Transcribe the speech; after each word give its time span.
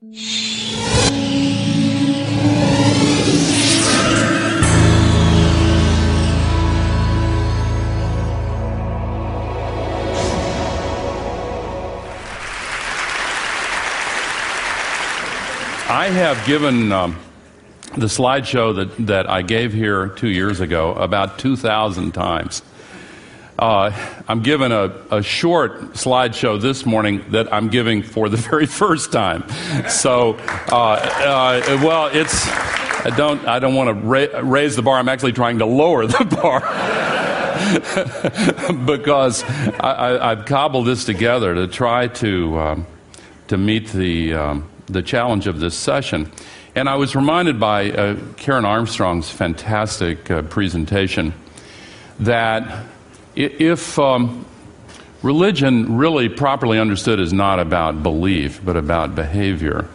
I 0.00 0.10
have 16.12 16.46
given 16.46 16.92
um, 16.92 17.16
the 17.96 18.06
slideshow 18.06 18.76
that, 18.76 19.06
that 19.08 19.28
I 19.28 19.42
gave 19.42 19.72
here 19.72 20.10
two 20.10 20.28
years 20.28 20.60
ago 20.60 20.92
about 20.94 21.40
2,000 21.40 22.12
times. 22.12 22.62
Uh, 23.58 23.90
I'm 24.28 24.42
giving 24.42 24.70
a, 24.70 24.94
a 25.10 25.20
short 25.20 25.80
slideshow 25.94 26.62
this 26.62 26.86
morning 26.86 27.24
that 27.30 27.52
I'm 27.52 27.68
giving 27.68 28.02
for 28.02 28.28
the 28.28 28.36
very 28.50 28.66
first 28.66 29.10
time. 29.10 29.48
So, 29.88 30.34
uh, 30.70 30.74
uh, 30.74 31.80
well, 31.82 32.06
it's 32.06 32.46
I 32.46 33.12
don't 33.16 33.44
I 33.46 33.58
don't 33.58 33.74
want 33.74 33.88
to 33.88 33.94
ra- 33.94 34.40
raise 34.42 34.76
the 34.76 34.82
bar. 34.82 34.96
I'm 34.96 35.08
actually 35.08 35.32
trying 35.32 35.58
to 35.58 35.66
lower 35.66 36.06
the 36.06 36.24
bar. 36.42 36.60
because 38.86 39.42
I, 39.42 40.34
have 40.36 40.46
cobbled 40.46 40.86
this 40.86 41.04
together 41.04 41.56
to 41.56 41.66
try 41.66 42.06
to 42.06 42.58
um, 42.58 42.86
to 43.48 43.58
meet 43.58 43.88
the 43.88 44.34
um, 44.34 44.68
the 44.86 45.02
challenge 45.02 45.48
of 45.48 45.58
this 45.58 45.76
session. 45.76 46.30
And 46.76 46.88
I 46.88 46.94
was 46.94 47.16
reminded 47.16 47.58
by 47.58 47.90
uh, 47.90 48.16
Karen 48.36 48.64
Armstrong's 48.64 49.28
fantastic 49.28 50.30
uh, 50.30 50.42
presentation 50.42 51.34
that 52.20 52.86
if 53.38 53.98
um, 54.00 54.44
religion, 55.22 55.96
really 55.96 56.28
properly 56.28 56.78
understood, 56.78 57.20
is 57.20 57.32
not 57.32 57.60
about 57.60 58.02
belief, 58.02 58.60
but 58.64 58.76
about 58.76 59.14
behavior, 59.14 59.88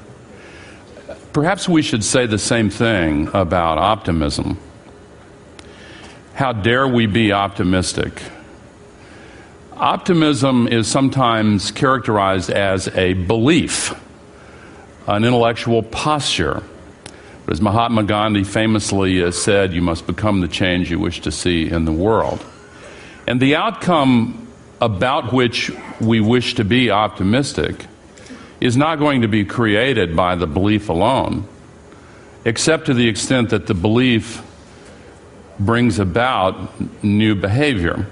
perhaps 1.34 1.68
we 1.68 1.82
should 1.82 2.06
say 2.06 2.26
the 2.26 2.38
same 2.38 2.70
thing 2.70 3.28
about 3.34 3.78
optimism. 3.78 4.58
How 6.36 6.54
dare 6.54 6.88
we 6.88 7.06
be 7.06 7.34
optimistic? 7.34 8.24
Optimism 9.74 10.70
is 10.70 10.88
sometimes 10.88 11.72
characterized 11.72 12.50
as 12.50 12.88
a 12.90 13.14
belief, 13.14 13.94
an 15.06 15.26
intellectual 15.26 15.84
posture. 15.84 16.64
But 17.46 17.52
as 17.52 17.60
Mahatma 17.60 18.04
Gandhi 18.04 18.46
famously 18.46 19.22
uh, 19.22 19.32
said, 19.32 19.74
you 19.74 19.82
must 19.82 20.08
become 20.08 20.40
the 20.40 20.48
change 20.48 20.90
you 20.90 20.98
wish 20.98 21.20
to 21.22 21.32
see 21.32 21.70
in 21.70 21.84
the 21.84 21.92
world. 21.92 22.44
And 23.28 23.40
the 23.40 23.56
outcome 23.56 24.48
about 24.82 25.32
which 25.32 25.72
we 26.02 26.20
wish 26.20 26.56
to 26.56 26.66
be 26.66 26.92
optimistic 26.92 27.86
is 28.60 28.76
not 28.76 29.00
going 29.00 29.22
to 29.22 29.28
be 29.28 29.46
created 29.46 30.16
by 30.16 30.36
the 30.36 30.48
belief 30.48 30.90
alone, 30.90 31.48
except 32.46 32.88
to 32.88 32.94
the 32.94 33.08
extent 33.08 33.50
that 33.52 33.68
the 33.68 33.74
belief 33.74 34.42
brings 35.60 36.00
about 36.00 37.04
new 37.04 37.36
behavior. 37.36 38.08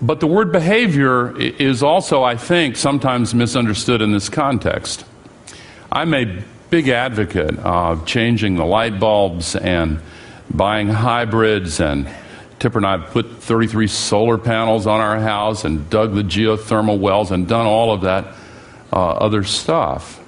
But 0.00 0.20
the 0.20 0.26
word 0.26 0.52
behavior 0.52 1.36
is 1.38 1.82
also, 1.82 2.22
I 2.22 2.36
think, 2.36 2.76
sometimes 2.76 3.34
misunderstood 3.34 4.00
in 4.00 4.12
this 4.12 4.28
context. 4.28 5.04
I'm 5.90 6.14
a 6.14 6.42
big 6.70 6.88
advocate 6.88 7.58
of 7.58 8.06
changing 8.06 8.56
the 8.56 8.64
light 8.64 9.00
bulbs 9.00 9.56
and 9.56 10.00
buying 10.50 10.88
hybrids 10.88 11.80
and 11.80 12.08
Tipper 12.58 12.78
and 12.78 12.86
I 12.86 12.98
have 12.98 13.10
put 13.10 13.30
33 13.30 13.86
solar 13.86 14.36
panels 14.36 14.86
on 14.86 15.00
our 15.00 15.20
house 15.20 15.64
and 15.64 15.88
dug 15.88 16.14
the 16.14 16.22
geothermal 16.22 16.98
wells 16.98 17.30
and 17.30 17.46
done 17.46 17.66
all 17.66 17.92
of 17.92 18.00
that 18.02 18.34
uh, 18.92 19.12
other 19.12 19.44
stuff. 19.44 20.20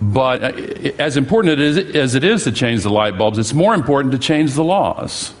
But 0.00 0.42
uh, 0.42 0.92
as 0.98 1.16
important 1.16 1.58
as 1.58 2.14
it 2.14 2.24
is 2.24 2.44
to 2.44 2.52
change 2.52 2.82
the 2.82 2.90
light 2.90 3.18
bulbs, 3.18 3.38
it's 3.38 3.54
more 3.54 3.74
important 3.74 4.12
to 4.12 4.18
change 4.18 4.54
the 4.54 4.64
laws. 4.64 5.34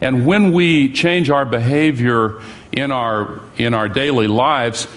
And 0.00 0.24
when 0.24 0.52
we 0.52 0.92
change 0.92 1.28
our 1.28 1.44
behavior 1.44 2.40
in 2.72 2.90
our, 2.90 3.40
in 3.58 3.74
our 3.74 3.88
daily 3.88 4.28
lives, 4.28 4.88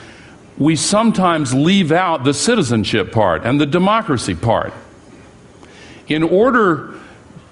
we 0.58 0.76
sometimes 0.76 1.54
leave 1.54 1.92
out 1.92 2.24
the 2.24 2.34
citizenship 2.34 3.12
part 3.12 3.44
and 3.44 3.60
the 3.60 3.66
democracy 3.66 4.36
part. 4.36 4.74
In 6.08 6.24
order 6.24 6.93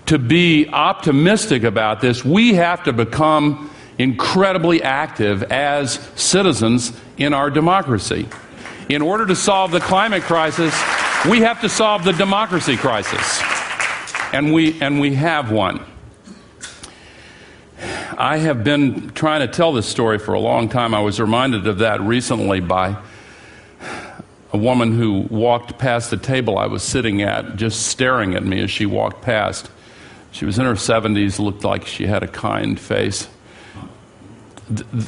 to 0.07 0.19
be 0.19 0.67
optimistic 0.67 1.63
about 1.63 2.01
this, 2.01 2.25
we 2.25 2.56
have 2.56 2.84
to 2.84 2.94
become 2.94 3.69
incredibly 3.97 4.81
active 4.81 5.44
as 5.44 5.94
citizens 6.16 6.91
in 7.17 7.34
our 7.34 7.50
democracy. 7.50 8.28
In 8.90 9.01
order 9.01 9.25
to 9.28 9.35
solve 9.35 9.72
the 9.72 9.79
climate 9.79 10.23
crisis, 10.23 10.73
we 11.29 11.41
have 11.41 11.61
to 11.61 11.69
solve 11.69 12.03
the 12.03 12.13
democracy 12.13 12.75
crisis. 12.75 13.41
And 14.34 14.53
we, 14.53 14.81
and 14.81 15.00
we 15.00 15.16
have 15.16 15.51
one. 15.51 15.85
I 18.17 18.38
have 18.38 18.63
been 18.63 19.11
trying 19.11 19.41
to 19.41 19.47
tell 19.47 19.73
this 19.73 19.88
story 19.88 20.19
for 20.19 20.34
a 20.34 20.40
long 20.40 20.69
time. 20.69 20.94
I 20.94 21.00
was 21.00 21.19
reminded 21.19 21.67
of 21.67 21.79
that 21.79 22.01
recently 22.01 22.59
by 22.59 22.97
a 24.53 24.57
woman 24.57 24.97
who 24.97 25.22
walked 25.29 25.78
past 25.79 26.09
the 26.09 26.17
table 26.17 26.57
I 26.57 26.66
was 26.66 26.84
sitting 26.84 27.22
at, 27.22 27.56
just 27.56 27.88
staring 27.88 28.35
at 28.35 28.44
me 28.44 28.61
as 28.61 28.69
she 28.69 28.85
walked 28.85 29.22
past. 29.22 29.69
She 30.31 30.45
was 30.45 30.57
in 30.57 30.65
her 30.65 30.73
70s, 30.73 31.39
looked 31.39 31.63
like 31.63 31.85
she 31.85 32.07
had 32.07 32.23
a 32.23 32.27
kind 32.27 32.79
face. 32.79 33.27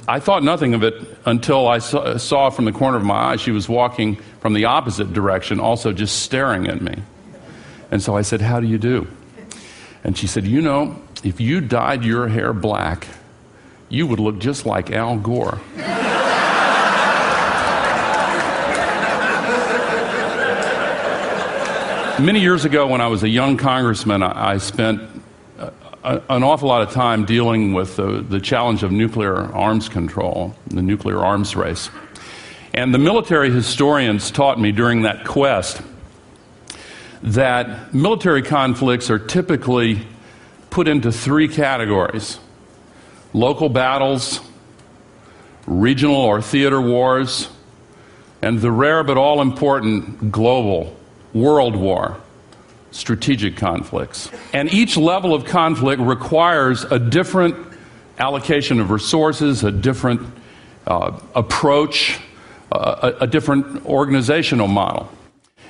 I 0.07 0.19
thought 0.19 0.43
nothing 0.43 0.73
of 0.73 0.83
it 0.83 0.95
until 1.25 1.67
I 1.67 1.79
saw 1.79 2.49
from 2.49 2.65
the 2.65 2.73
corner 2.73 2.97
of 2.97 3.05
my 3.05 3.31
eye 3.31 3.35
she 3.37 3.51
was 3.51 3.69
walking 3.69 4.17
from 4.41 4.53
the 4.53 4.65
opposite 4.65 5.13
direction, 5.13 5.59
also 5.59 5.93
just 5.93 6.21
staring 6.21 6.67
at 6.67 6.81
me. 6.81 7.01
And 7.89 8.01
so 8.01 8.17
I 8.17 8.23
said, 8.23 8.41
How 8.41 8.59
do 8.59 8.67
you 8.67 8.77
do? 8.77 9.07
And 10.03 10.17
she 10.17 10.27
said, 10.27 10.45
You 10.45 10.61
know, 10.61 10.99
if 11.23 11.39
you 11.39 11.61
dyed 11.61 12.03
your 12.03 12.27
hair 12.27 12.51
black, 12.51 13.07
you 13.87 14.05
would 14.07 14.19
look 14.19 14.39
just 14.39 14.65
like 14.65 14.91
Al 14.91 15.17
Gore. 15.17 15.61
Many 22.23 22.39
years 22.39 22.63
ago, 22.63 22.87
when 22.87 23.01
I 23.01 23.07
was 23.07 23.23
a 23.23 23.27
young 23.27 23.57
congressman, 23.57 24.23
I, 24.23 24.51
I 24.51 24.57
spent 24.57 25.01
uh, 25.59 25.71
a, 26.05 26.21
an 26.29 26.41
awful 26.41 26.69
lot 26.69 26.81
of 26.81 26.93
time 26.93 27.25
dealing 27.25 27.73
with 27.73 27.97
the, 27.97 28.21
the 28.21 28.39
challenge 28.39 28.81
of 28.81 28.93
nuclear 28.93 29.35
arms 29.53 29.89
control, 29.89 30.55
the 30.67 30.81
nuclear 30.81 31.19
arms 31.19 31.53
race. 31.53 31.89
And 32.73 32.93
the 32.93 32.97
military 32.97 33.51
historians 33.51 34.31
taught 34.31 34.57
me 34.57 34.71
during 34.71 35.01
that 35.01 35.25
quest 35.25 35.81
that 37.23 37.93
military 37.93 38.41
conflicts 38.41 39.09
are 39.09 39.19
typically 39.19 40.07
put 40.69 40.87
into 40.87 41.11
three 41.11 41.49
categories 41.49 42.39
local 43.33 43.67
battles, 43.67 44.39
regional 45.67 46.15
or 46.15 46.41
theater 46.41 46.79
wars, 46.79 47.49
and 48.41 48.61
the 48.61 48.71
rare 48.71 49.03
but 49.03 49.17
all 49.17 49.41
important 49.41 50.31
global 50.31 50.97
world 51.33 51.75
war, 51.75 52.17
strategic 52.91 53.57
conflicts. 53.57 54.29
And 54.53 54.71
each 54.73 54.97
level 54.97 55.33
of 55.33 55.45
conflict 55.45 56.01
requires 56.01 56.83
a 56.85 56.99
different 56.99 57.55
allocation 58.19 58.79
of 58.79 58.91
resources, 58.91 59.63
a 59.63 59.71
different 59.71 60.21
uh, 60.85 61.19
approach, 61.35 62.19
uh, 62.71 63.11
a, 63.19 63.23
a 63.23 63.27
different 63.27 63.85
organizational 63.85 64.67
model. 64.67 65.09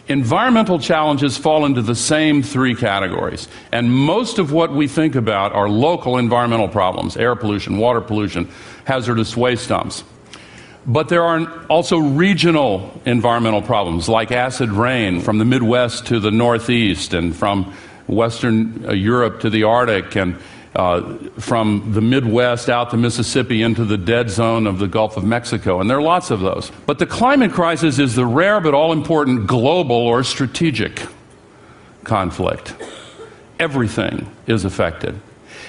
Environmental 0.09 0.79
challenges 0.79 1.37
fall 1.37 1.65
into 1.65 1.81
the 1.81 1.95
same 1.95 2.43
three 2.43 2.75
categories. 2.75 3.47
And 3.71 3.89
most 3.89 4.37
of 4.37 4.51
what 4.51 4.73
we 4.73 4.89
think 4.89 5.15
about 5.15 5.53
are 5.53 5.69
local 5.69 6.17
environmental 6.17 6.67
problems 6.67 7.15
air 7.15 7.35
pollution, 7.37 7.77
water 7.77 8.01
pollution, 8.01 8.49
hazardous 8.83 9.37
waste 9.37 9.69
dumps. 9.69 10.03
But 10.85 11.07
there 11.07 11.23
are 11.23 11.65
also 11.67 11.97
regional 11.97 12.99
environmental 13.05 13.61
problems 13.61 14.09
like 14.09 14.31
acid 14.31 14.69
rain 14.69 15.21
from 15.21 15.37
the 15.37 15.45
Midwest 15.45 16.07
to 16.07 16.19
the 16.19 16.31
Northeast 16.31 17.13
and 17.13 17.35
from 17.35 17.73
Western 18.07 18.85
uh, 18.85 18.91
Europe 18.91 19.39
to 19.41 19.49
the 19.49 19.63
Arctic 19.63 20.15
and 20.17 20.37
uh, 20.75 21.01
from 21.39 21.93
the 21.93 22.01
Midwest 22.01 22.69
out 22.69 22.89
to 22.91 22.97
Mississippi 22.97 23.61
into 23.61 23.85
the 23.85 23.97
dead 23.97 24.29
zone 24.29 24.67
of 24.67 24.79
the 24.79 24.87
Gulf 24.87 25.15
of 25.17 25.23
Mexico. 25.23 25.79
And 25.79 25.89
there 25.89 25.97
are 25.97 26.01
lots 26.01 26.31
of 26.31 26.39
those. 26.39 26.71
But 26.85 26.99
the 26.99 27.05
climate 27.05 27.51
crisis 27.51 27.99
is 27.99 28.15
the 28.15 28.25
rare 28.25 28.59
but 28.59 28.73
all 28.73 28.91
important 28.91 29.47
global 29.47 29.95
or 29.95 30.23
strategic 30.23 31.05
conflict. 32.03 32.73
Everything 33.59 34.29
is 34.47 34.65
affected. 34.65 35.19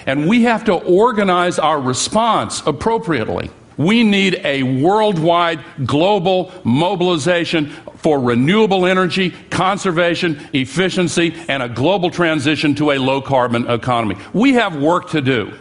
And 0.07 0.29
we 0.29 0.43
have 0.43 0.65
to 0.65 0.75
organize 0.75 1.59
our 1.59 1.81
response 1.81 2.63
appropriately. 2.67 3.51
We 3.77 4.05
need 4.05 4.41
a 4.45 4.63
worldwide 4.63 5.87
global 5.87 6.53
mobilization 6.65 7.71
for 7.97 8.21
renewable 8.21 8.87
energy, 8.87 9.31
conservation, 9.51 10.49
efficiency, 10.53 11.35
and 11.49 11.63
a 11.63 11.69
global 11.69 12.11
transition 12.11 12.75
to 12.77 12.93
a 12.93 12.99
low 12.99 13.23
carbon 13.23 13.69
economy. 13.69 14.17
We 14.33 14.55
have 14.55 14.77
work 14.77 15.11
to 15.11 15.21
do. 15.21 15.55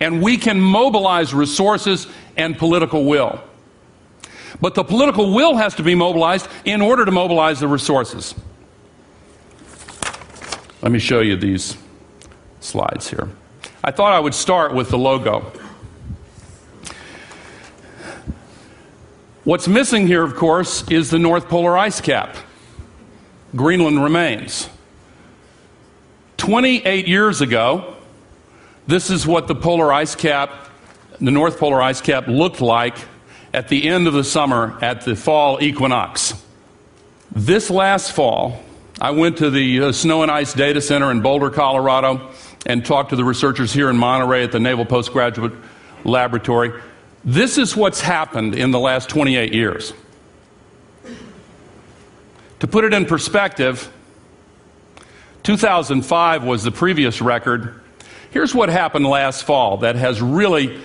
And 0.00 0.22
we 0.22 0.36
can 0.36 0.60
mobilize 0.60 1.32
resources 1.32 2.06
and 2.36 2.58
political 2.58 3.04
will. 3.04 3.40
But 4.60 4.74
the 4.74 4.84
political 4.84 5.34
will 5.34 5.56
has 5.56 5.74
to 5.76 5.82
be 5.82 5.94
mobilized 5.94 6.48
in 6.64 6.82
order 6.82 7.04
to 7.04 7.10
mobilize 7.10 7.60
the 7.60 7.68
resources. 7.68 8.34
Let 10.82 10.92
me 10.92 10.98
show 10.98 11.20
you 11.20 11.36
these 11.36 11.76
slides 12.60 13.08
here. 13.08 13.28
I 13.82 13.90
thought 13.90 14.12
I 14.12 14.20
would 14.20 14.34
start 14.34 14.74
with 14.74 14.90
the 14.90 14.98
logo. 14.98 15.52
What's 19.46 19.68
missing 19.68 20.08
here, 20.08 20.24
of 20.24 20.34
course, 20.34 20.82
is 20.90 21.10
the 21.10 21.20
North 21.20 21.48
Polar 21.48 21.78
ice 21.78 22.00
cap. 22.00 22.34
Greenland 23.54 24.02
remains. 24.02 24.68
28 26.38 27.06
years 27.06 27.40
ago, 27.40 27.94
this 28.88 29.08
is 29.08 29.24
what 29.24 29.46
the 29.46 29.54
polar 29.54 29.92
ice 29.92 30.16
cap, 30.16 30.50
the 31.20 31.30
North 31.30 31.60
Polar 31.60 31.80
ice 31.80 32.00
cap, 32.00 32.26
looked 32.26 32.60
like 32.60 32.96
at 33.54 33.68
the 33.68 33.88
end 33.88 34.08
of 34.08 34.14
the 34.14 34.24
summer 34.24 34.76
at 34.82 35.02
the 35.02 35.14
fall 35.14 35.62
equinox. 35.62 36.34
This 37.30 37.70
last 37.70 38.10
fall, 38.10 38.60
I 39.00 39.12
went 39.12 39.38
to 39.38 39.48
the 39.48 39.80
uh, 39.80 39.92
Snow 39.92 40.22
and 40.22 40.30
Ice 40.32 40.54
Data 40.54 40.80
Center 40.80 41.12
in 41.12 41.20
Boulder, 41.20 41.50
Colorado, 41.50 42.32
and 42.66 42.84
talked 42.84 43.10
to 43.10 43.16
the 43.16 43.24
researchers 43.24 43.72
here 43.72 43.90
in 43.90 43.96
Monterey 43.96 44.42
at 44.42 44.50
the 44.50 44.58
Naval 44.58 44.86
Postgraduate 44.86 45.52
Laboratory. 46.02 46.72
This 47.26 47.58
is 47.58 47.76
what's 47.76 48.00
happened 48.00 48.54
in 48.54 48.70
the 48.70 48.78
last 48.78 49.08
28 49.08 49.52
years. 49.52 49.92
To 52.60 52.68
put 52.68 52.84
it 52.84 52.94
in 52.94 53.04
perspective, 53.04 53.92
2005 55.42 56.44
was 56.44 56.62
the 56.62 56.70
previous 56.70 57.20
record. 57.20 57.80
Here's 58.30 58.54
what 58.54 58.68
happened 58.68 59.06
last 59.06 59.42
fall 59.42 59.78
that 59.78 59.96
has 59.96 60.22
really 60.22 60.80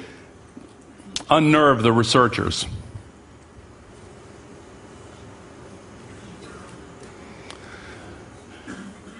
unnerved 1.30 1.84
the 1.84 1.94
researchers. 1.94 2.66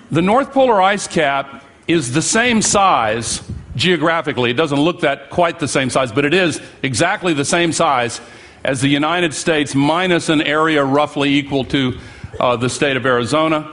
The 0.10 0.24
North 0.24 0.52
Polar 0.52 0.82
ice 0.82 1.08
cap 1.08 1.64
is 1.88 2.14
the 2.14 2.22
same 2.24 2.64
size 2.64 3.44
geographically. 3.76 4.52
It 4.52 4.56
doesn't 4.58 4.80
look 4.80 5.02
that 5.02 5.30
quite 5.30 5.60
the 5.60 5.68
same 5.68 5.90
size, 5.90 6.12
but 6.12 6.26
it 6.26 6.34
is 6.34 6.62
exactly 6.84 7.34
the 7.34 7.46
same 7.46 7.72
size 7.72 8.22
as 8.64 8.82
the 8.82 8.88
United 8.88 9.34
States 9.34 9.74
minus 9.74 10.30
an 10.30 10.42
area 10.42 10.84
roughly 10.84 11.30
equal 11.34 11.66
to 11.66 11.98
uh, 12.40 12.56
the 12.56 12.70
state 12.70 12.98
of 12.98 13.06
Arizona. 13.06 13.72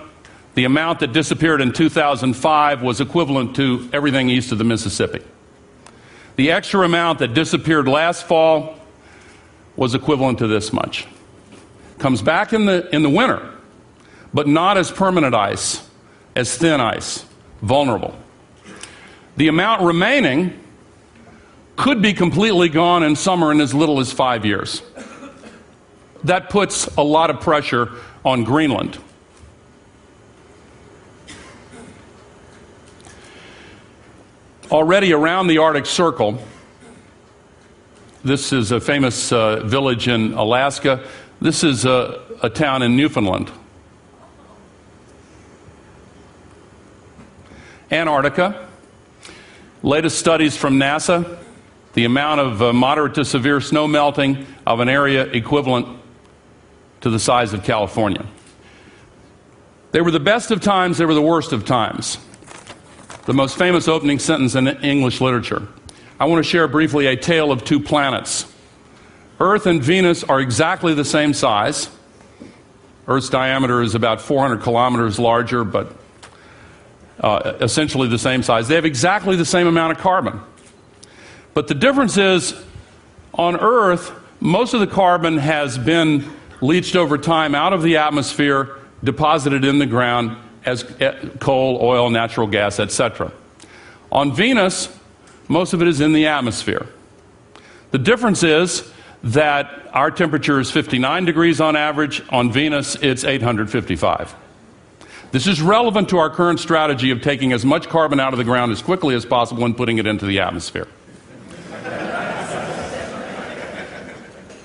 The 0.55 0.65
amount 0.65 1.01
that 1.01 1.13
disappeared 1.13 1.61
in 1.61 1.73
2005 1.73 2.83
was 2.83 3.01
equivalent 3.01 3.57
to 3.57 3.89
everything 3.93 4.29
east 4.31 4.51
of 4.51 4.59
the 4.59 4.65
Mississippi. 4.65 5.23
The 6.37 6.53
extra 6.53 6.85
amount 6.85 7.19
that 7.19 7.35
disappeared 7.35 7.89
last 7.89 8.25
fall 8.25 8.77
was 9.77 9.95
equivalent 9.95 10.39
to 10.39 10.47
this 10.47 10.73
much. 10.73 11.07
Comes 11.99 12.23
back 12.23 12.53
in 12.53 12.65
the, 12.67 12.93
in 12.95 13.03
the 13.03 13.11
winter, 13.11 13.49
but 14.33 14.47
not 14.47 14.79
as 14.79 14.91
permanent 14.91 15.35
ice, 15.35 15.89
as 16.35 16.57
thin 16.57 16.81
ice, 16.81 17.25
vulnerable. 17.61 18.17
The 19.39 19.47
amount 19.47 19.83
remaining 19.83 20.53
could 21.77 22.03
be 22.03 22.13
completely 22.13 22.69
gone 22.69 23.05
in 23.05 23.15
summer 23.15 23.53
in 23.53 23.61
as 23.61 23.73
little 23.73 24.01
as 24.01 24.13
five 24.13 24.45
years. 24.45 24.83
That 26.25 26.51
puts 26.51 26.89
a 26.97 27.05
lot 27.05 27.31
of 27.31 27.41
pressure 27.41 27.93
on 28.25 28.43
Greenland. 28.43 28.99
Already 34.73 35.13
around 35.13 35.47
the 35.47 35.59
Arctic 35.59 35.87
Circle, 35.87 36.43
this 38.25 38.53
is 38.53 38.73
a 38.73 38.81
famous 38.81 39.31
uh, 39.31 39.61
village 39.61 40.09
in 40.09 40.33
Alaska. 40.33 41.05
This 41.41 41.63
is 41.63 41.85
a, 41.85 42.25
a 42.43 42.51
town 42.51 42.83
in 42.83 42.97
Newfoundland. 42.97 43.53
Antarctica. 47.93 48.68
Latest 49.83 50.19
studies 50.19 50.57
from 50.57 50.79
NASA 50.79 51.39
the 51.95 52.05
amount 52.05 52.41
of 52.41 52.63
uh, 52.63 52.73
moderate 52.73 53.15
to 53.15 53.25
severe 53.25 53.61
snow 53.61 53.89
melting 53.89 54.47
of 54.67 54.81
an 54.81 54.89
area 54.89 55.25
equivalent 55.25 55.99
to 57.01 57.11
the 57.11 57.19
size 57.19 57.53
of 57.53 57.65
California. 57.65 58.25
They 59.91 60.01
were 60.01 60.11
the 60.11 60.21
best 60.21 60.51
of 60.51 60.61
times, 60.61 60.99
they 60.99 61.07
were 61.07 61.15
the 61.15 61.23
worst 61.23 61.53
of 61.53 61.65
times 61.65 62.19
the 63.29 63.35
most 63.35 63.59
famous 63.59 63.89
opening 63.89 64.19
sentence 64.19 64.55
in 64.55 64.67
English 64.67 65.21
literature. 65.21 65.69
I 66.19 66.25
want 66.25 66.43
to 66.43 66.49
share 66.49 66.67
briefly 66.67 67.05
a 67.09 67.15
tale 67.15 67.53
of 67.53 67.63
two 67.63 67.79
planets. 67.79 68.51
Earth 69.39 69.67
and 69.67 69.83
Venus 69.83 70.25
are 70.25 70.41
exactly 70.41 70.95
the 70.95 71.05
same 71.05 71.35
size. 71.35 71.91
Earth's 73.07 73.29
diameter 73.29 73.83
is 73.83 73.95
about 73.95 74.23
400 74.23 74.63
kilometers 74.63 75.19
larger, 75.19 75.63
but 75.63 75.95
uh, 77.21 77.55
essentially 77.61 78.09
the 78.09 78.19
same 78.19 78.43
size. 78.43 78.69
They 78.69 78.75
have 78.75 78.85
exactly 78.85 79.37
the 79.37 79.45
same 79.45 79.67
amount 79.67 79.93
of 79.93 79.99
carbon. 79.99 80.41
But 81.55 81.69
the 81.69 81.75
difference 81.75 82.17
is 82.17 82.55
on 83.35 83.57
Earth, 83.57 84.13
most 84.41 84.75
of 84.75 84.81
the 84.81 84.87
carbon 84.87 85.39
has 85.39 85.79
been 85.79 86.31
leached 86.61 86.97
over 86.97 87.19
time 87.19 87.55
out 87.55 87.73
of 87.73 87.83
the 87.83 87.97
atmosphere, 87.97 88.79
deposited 89.03 89.65
in 89.65 89.79
the 89.79 89.87
ground, 89.87 90.37
as 90.65 90.85
eh, 91.01 91.13
coal, 91.41 91.79
oil, 91.81 92.11
natural 92.11 92.47
gas, 92.47 92.79
etc. 92.79 93.33
On 94.11 94.35
Venus, 94.35 94.89
most 95.49 95.73
of 95.73 95.83
it 95.83 95.89
is 95.89 96.01
in 96.01 96.13
the 96.13 96.27
atmosphere. 96.27 96.87
The 97.91 97.99
difference 97.99 98.43
is 98.43 98.91
that 99.23 99.89
our 99.93 100.11
temperature 100.11 100.61
is 100.61 100.71
59 100.71 101.25
degrees 101.25 101.61
on 101.61 101.75
average. 101.75 102.23
On 102.31 102.53
Venus, 102.53 102.97
it's 102.97 103.25
855. 103.25 104.35
This 105.31 105.47
is 105.47 105.61
relevant 105.61 106.09
to 106.09 106.19
our 106.19 106.31
current 106.31 106.59
strategy 106.59 107.11
of 107.11 107.21
taking 107.21 107.53
as 107.53 107.63
much 107.63 107.89
carbon 107.89 108.19
out 108.19 108.33
of 108.33 108.39
the 108.39 108.45
ground 108.45 108.73
as 108.73 108.81
quickly 108.81 109.15
as 109.15 109.27
possible 109.27 109.67
and 109.67 109.77
putting 109.77 109.99
it 109.99 110.07
into 110.07 110.25
the 110.25 110.41
atmosphere. 110.41 110.89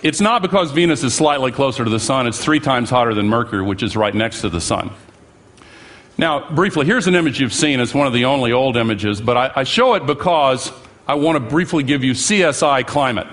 it's 0.01 0.21
not 0.21 0.41
because 0.41 0.71
Venus 0.71 1.03
is 1.03 1.13
slightly 1.13 1.51
closer 1.51 1.83
to 1.83 1.89
the 1.89 1.99
sun, 1.99 2.27
it's 2.27 2.41
three 2.41 2.61
times 2.61 2.89
hotter 2.89 3.13
than 3.13 3.27
Mercury, 3.27 3.61
which 3.61 3.83
is 3.83 3.97
right 3.97 4.15
next 4.15 4.39
to 4.41 4.49
the 4.49 4.61
sun. 4.61 4.91
Now, 6.17 6.49
briefly, 6.49 6.85
here's 6.85 7.07
an 7.07 7.15
image 7.15 7.41
you've 7.41 7.53
seen. 7.53 7.81
It's 7.81 7.93
one 7.93 8.07
of 8.07 8.13
the 8.13 8.25
only 8.25 8.53
old 8.53 8.77
images, 8.77 9.19
but 9.19 9.35
I, 9.35 9.51
I 9.57 9.63
show 9.65 9.95
it 9.95 10.05
because 10.05 10.71
I 11.07 11.15
want 11.15 11.35
to 11.35 11.39
briefly 11.41 11.83
give 11.83 12.05
you 12.05 12.13
CSI 12.13 12.87
climate. 12.87 13.27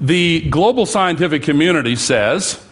The 0.00 0.48
global 0.48 0.86
scientific 0.86 1.42
community 1.42 1.96
says 1.96 2.65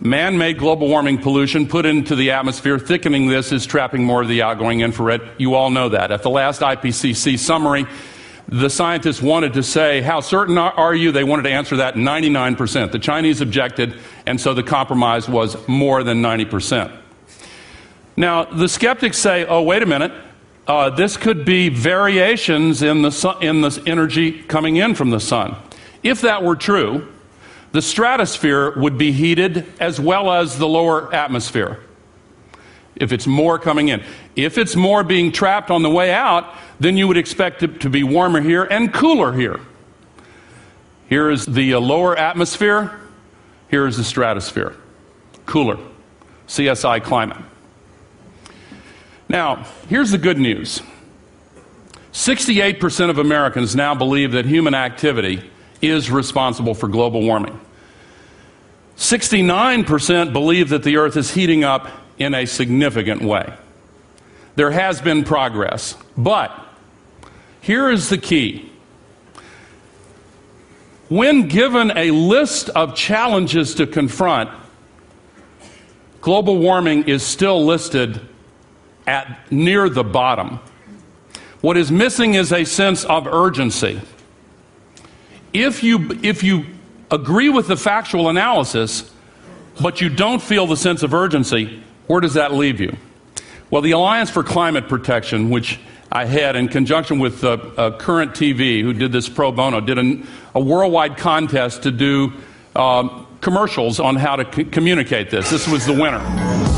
man 0.00 0.38
made 0.38 0.58
global 0.58 0.88
warming 0.88 1.18
pollution 1.18 1.66
put 1.66 1.86
into 1.86 2.14
the 2.14 2.32
atmosphere, 2.32 2.78
thickening 2.78 3.28
this 3.28 3.52
is 3.52 3.66
trapping 3.66 4.04
more 4.04 4.22
of 4.22 4.28
the 4.28 4.42
outgoing 4.42 4.80
infrared. 4.80 5.22
You 5.38 5.54
all 5.54 5.70
know 5.70 5.88
that. 5.90 6.10
At 6.10 6.22
the 6.22 6.30
last 6.30 6.60
IPCC 6.60 7.38
summary, 7.38 7.86
the 8.48 8.70
scientists 8.70 9.20
wanted 9.20 9.54
to 9.54 9.62
say, 9.62 10.00
How 10.02 10.20
certain 10.20 10.56
are 10.56 10.94
you? 10.94 11.10
They 11.12 11.24
wanted 11.24 11.44
to 11.44 11.50
answer 11.50 11.76
that 11.76 11.94
99%. 11.94 12.92
The 12.92 12.98
Chinese 12.98 13.40
objected, 13.40 13.98
and 14.24 14.40
so 14.40 14.54
the 14.54 14.62
compromise 14.62 15.28
was 15.28 15.66
more 15.66 16.04
than 16.04 16.22
90%. 16.22 16.96
Now, 18.16 18.44
the 18.44 18.68
skeptics 18.68 19.18
say, 19.18 19.44
Oh, 19.46 19.62
wait 19.62 19.82
a 19.82 19.86
minute. 19.86 20.12
Uh, 20.66 20.90
this 20.90 21.16
could 21.16 21.44
be 21.44 21.68
variations 21.68 22.82
in 22.82 23.02
the, 23.02 23.10
sun, 23.10 23.40
in 23.42 23.60
the 23.60 23.82
energy 23.86 24.42
coming 24.42 24.76
in 24.76 24.94
from 24.94 25.10
the 25.10 25.20
sun. 25.20 25.56
If 26.02 26.22
that 26.22 26.42
were 26.42 26.56
true, 26.56 27.06
the 27.72 27.82
stratosphere 27.82 28.78
would 28.78 28.96
be 28.96 29.12
heated 29.12 29.66
as 29.80 30.00
well 30.00 30.32
as 30.32 30.58
the 30.58 30.68
lower 30.68 31.12
atmosphere. 31.14 31.80
If 32.94 33.12
it's 33.12 33.26
more 33.26 33.58
coming 33.58 33.88
in. 33.88 34.02
If 34.34 34.56
it's 34.56 34.74
more 34.74 35.04
being 35.04 35.32
trapped 35.32 35.70
on 35.70 35.82
the 35.82 35.90
way 35.90 36.12
out, 36.12 36.54
then 36.80 36.96
you 36.96 37.06
would 37.08 37.16
expect 37.16 37.62
it 37.62 37.80
to 37.82 37.90
be 37.90 38.02
warmer 38.02 38.40
here 38.40 38.64
and 38.64 38.92
cooler 38.92 39.32
here. 39.32 39.60
Here 41.08 41.30
is 41.30 41.46
the 41.46 41.74
uh, 41.74 41.80
lower 41.80 42.16
atmosphere, 42.16 42.98
here 43.68 43.86
is 43.86 43.96
the 43.96 44.04
stratosphere. 44.04 44.74
Cooler. 45.44 45.78
CSI 46.48 47.02
climate. 47.02 47.38
Now, 49.28 49.66
here's 49.88 50.10
the 50.10 50.18
good 50.18 50.38
news 50.38 50.80
68% 52.12 53.10
of 53.10 53.18
Americans 53.18 53.76
now 53.76 53.94
believe 53.94 54.32
that 54.32 54.46
human 54.46 54.74
activity 54.74 55.50
is 55.82 56.10
responsible 56.10 56.74
for 56.74 56.88
global 56.88 57.22
warming. 57.22 57.60
69% 58.96 60.32
believe 60.32 60.70
that 60.70 60.82
the 60.82 60.96
earth 60.96 61.16
is 61.16 61.32
heating 61.32 61.64
up 61.64 61.88
in 62.18 62.34
a 62.34 62.46
significant 62.46 63.22
way. 63.22 63.52
There 64.54 64.70
has 64.70 65.00
been 65.02 65.24
progress, 65.24 65.96
but 66.16 66.50
here 67.60 67.90
is 67.90 68.08
the 68.08 68.18
key. 68.18 68.72
When 71.08 71.46
given 71.46 71.92
a 71.96 72.10
list 72.10 72.70
of 72.70 72.96
challenges 72.96 73.74
to 73.74 73.86
confront, 73.86 74.50
global 76.20 76.58
warming 76.58 77.04
is 77.04 77.22
still 77.22 77.64
listed 77.64 78.20
at 79.06 79.52
near 79.52 79.88
the 79.88 80.02
bottom. 80.02 80.58
What 81.60 81.76
is 81.76 81.92
missing 81.92 82.34
is 82.34 82.52
a 82.52 82.64
sense 82.64 83.04
of 83.04 83.26
urgency. 83.26 84.00
If 85.62 85.82
you, 85.82 86.18
if 86.22 86.42
you 86.42 86.66
agree 87.10 87.48
with 87.48 87.68
the 87.68 87.76
factual 87.76 88.28
analysis, 88.28 89.10
but 89.80 90.00
you 90.00 90.08
don't 90.08 90.42
feel 90.42 90.66
the 90.66 90.76
sense 90.76 91.02
of 91.02 91.14
urgency, 91.14 91.82
where 92.06 92.20
does 92.20 92.34
that 92.34 92.54
leave 92.54 92.80
you? 92.80 92.96
Well, 93.70 93.82
the 93.82 93.92
Alliance 93.92 94.30
for 94.30 94.42
Climate 94.42 94.88
Protection, 94.88 95.50
which 95.50 95.80
I 96.10 96.24
had 96.24 96.56
in 96.56 96.68
conjunction 96.68 97.18
with 97.18 97.42
uh, 97.42 97.58
uh, 97.76 97.98
Current 97.98 98.32
TV, 98.32 98.80
who 98.80 98.92
did 98.92 99.12
this 99.12 99.28
pro 99.28 99.50
bono, 99.50 99.80
did 99.80 99.98
an, 99.98 100.26
a 100.54 100.60
worldwide 100.60 101.16
contest 101.16 101.82
to 101.82 101.90
do 101.90 102.32
um, 102.76 103.26
commercials 103.40 103.98
on 103.98 104.16
how 104.16 104.36
to 104.36 104.54
c- 104.54 104.64
communicate 104.64 105.30
this. 105.30 105.50
This 105.50 105.68
was 105.68 105.84
the 105.84 105.92
winner. 105.92 106.75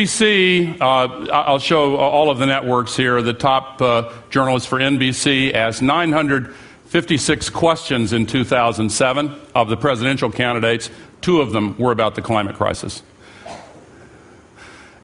NBC, 0.00 0.80
uh, 0.80 1.30
I'll 1.30 1.58
show 1.58 1.96
all 1.96 2.30
of 2.30 2.38
the 2.38 2.46
networks 2.46 2.96
here. 2.96 3.20
The 3.20 3.34
top 3.34 3.82
uh, 3.82 4.10
journalist 4.30 4.66
for 4.66 4.78
NBC 4.78 5.52
asked 5.52 5.82
956 5.82 7.50
questions 7.50 8.14
in 8.14 8.24
2007 8.24 9.36
of 9.54 9.68
the 9.68 9.76
presidential 9.76 10.30
candidates. 10.30 10.88
Two 11.20 11.42
of 11.42 11.52
them 11.52 11.76
were 11.76 11.92
about 11.92 12.14
the 12.14 12.22
climate 12.22 12.56
crisis. 12.56 13.02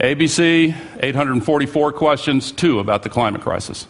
ABC, 0.00 0.74
844 1.00 1.92
questions, 1.92 2.50
two 2.50 2.78
about 2.78 3.02
the 3.02 3.10
climate 3.10 3.42
crisis. 3.42 3.86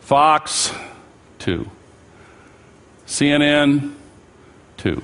Fox, 0.00 0.74
two. 1.38 1.70
CNN, 3.06 3.92
two. 4.78 5.02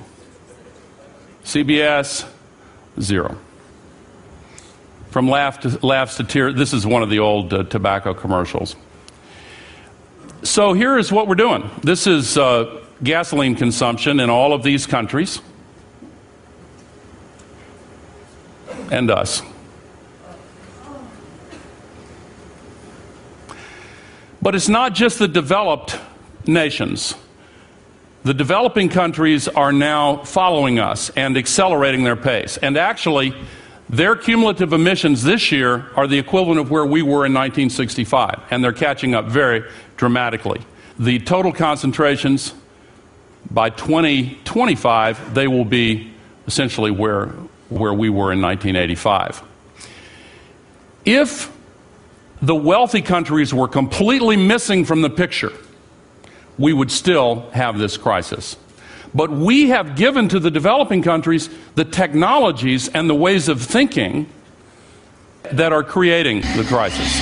CBS, 1.43 2.27
zero. 2.99 3.37
From 5.13 5.29
laugh 5.29 5.59
to, 5.59 5.85
laughs 5.85 6.17
to 6.17 6.23
tears. 6.23 6.55
This 6.55 6.73
is 6.73 6.87
one 6.87 7.03
of 7.03 7.11
the 7.11 7.19
old 7.19 7.53
uh, 7.53 7.61
tobacco 7.65 8.15
commercials. 8.15 8.75
So 10.41 10.73
here 10.73 10.97
is 10.97 11.11
what 11.11 11.27
we're 11.27 11.35
doing. 11.35 11.69
This 11.83 12.07
is 12.07 12.35
uh, 12.35 12.81
gasoline 13.03 13.53
consumption 13.53 14.19
in 14.19 14.31
all 14.31 14.53
of 14.53 14.63
these 14.63 14.87
countries 14.87 15.39
and 18.91 19.11
us. 19.11 19.43
But 24.41 24.55
it's 24.55 24.67
not 24.67 24.95
just 24.95 25.19
the 25.19 25.27
developed 25.27 25.95
nations. 26.47 27.13
The 28.23 28.33
developing 28.33 28.89
countries 28.89 29.47
are 29.47 29.71
now 29.71 30.23
following 30.23 30.79
us 30.79 31.11
and 31.11 31.37
accelerating 31.37 32.03
their 32.03 32.15
pace. 32.15 32.57
And 32.57 32.77
actually, 32.77 33.35
their 33.93 34.15
cumulative 34.15 34.73
emissions 34.73 35.21
this 35.21 35.51
year 35.51 35.85
are 35.95 36.07
the 36.07 36.17
equivalent 36.17 36.59
of 36.59 36.71
where 36.71 36.85
we 36.85 37.03
were 37.03 37.25
in 37.25 37.33
1965, 37.33 38.41
and 38.49 38.63
they're 38.63 38.73
catching 38.73 39.13
up 39.13 39.25
very 39.25 39.63
dramatically. 39.97 40.61
The 40.97 41.19
total 41.19 41.53
concentrations 41.53 42.55
by 43.51 43.69
2025, 43.69 45.35
they 45.35 45.47
will 45.47 45.65
be 45.65 46.11
essentially 46.47 46.89
where, 46.89 47.27
where 47.69 47.93
we 47.93 48.09
were 48.09 48.31
in 48.31 48.41
1985. 48.41 49.43
If 51.05 51.55
the 52.41 52.55
wealthy 52.55 53.01
countries 53.01 53.53
were 53.53 53.67
completely 53.67 54.37
missing 54.37 54.85
from 54.85 55.03
the 55.03 55.09
picture, 55.09 55.51
we 56.57 56.73
would 56.73 56.91
still 56.91 57.49
have 57.51 57.77
this 57.77 57.95
crisis. 57.97 58.57
But 59.15 59.31
we 59.31 59.69
have 59.69 59.95
given 59.95 60.27
to 60.29 60.39
the 60.39 60.49
developing 60.49 61.03
countries 61.03 61.49
the 61.75 61.85
technologies 61.85 62.87
and 62.89 63.09
the 63.09 63.15
ways 63.15 63.47
of 63.47 63.61
thinking 63.61 64.27
that 65.51 65.71
are 65.71 65.83
creating 65.83 66.41
the 66.55 66.65
crisis. 66.67 67.19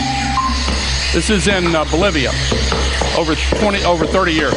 This 1.13 1.29
is 1.29 1.47
in 1.47 1.75
uh, 1.75 1.83
Bolivia 1.85 2.31
over 3.17 3.35
20 3.35 3.83
over 3.83 4.05
30 4.05 4.31
years. 4.31 4.53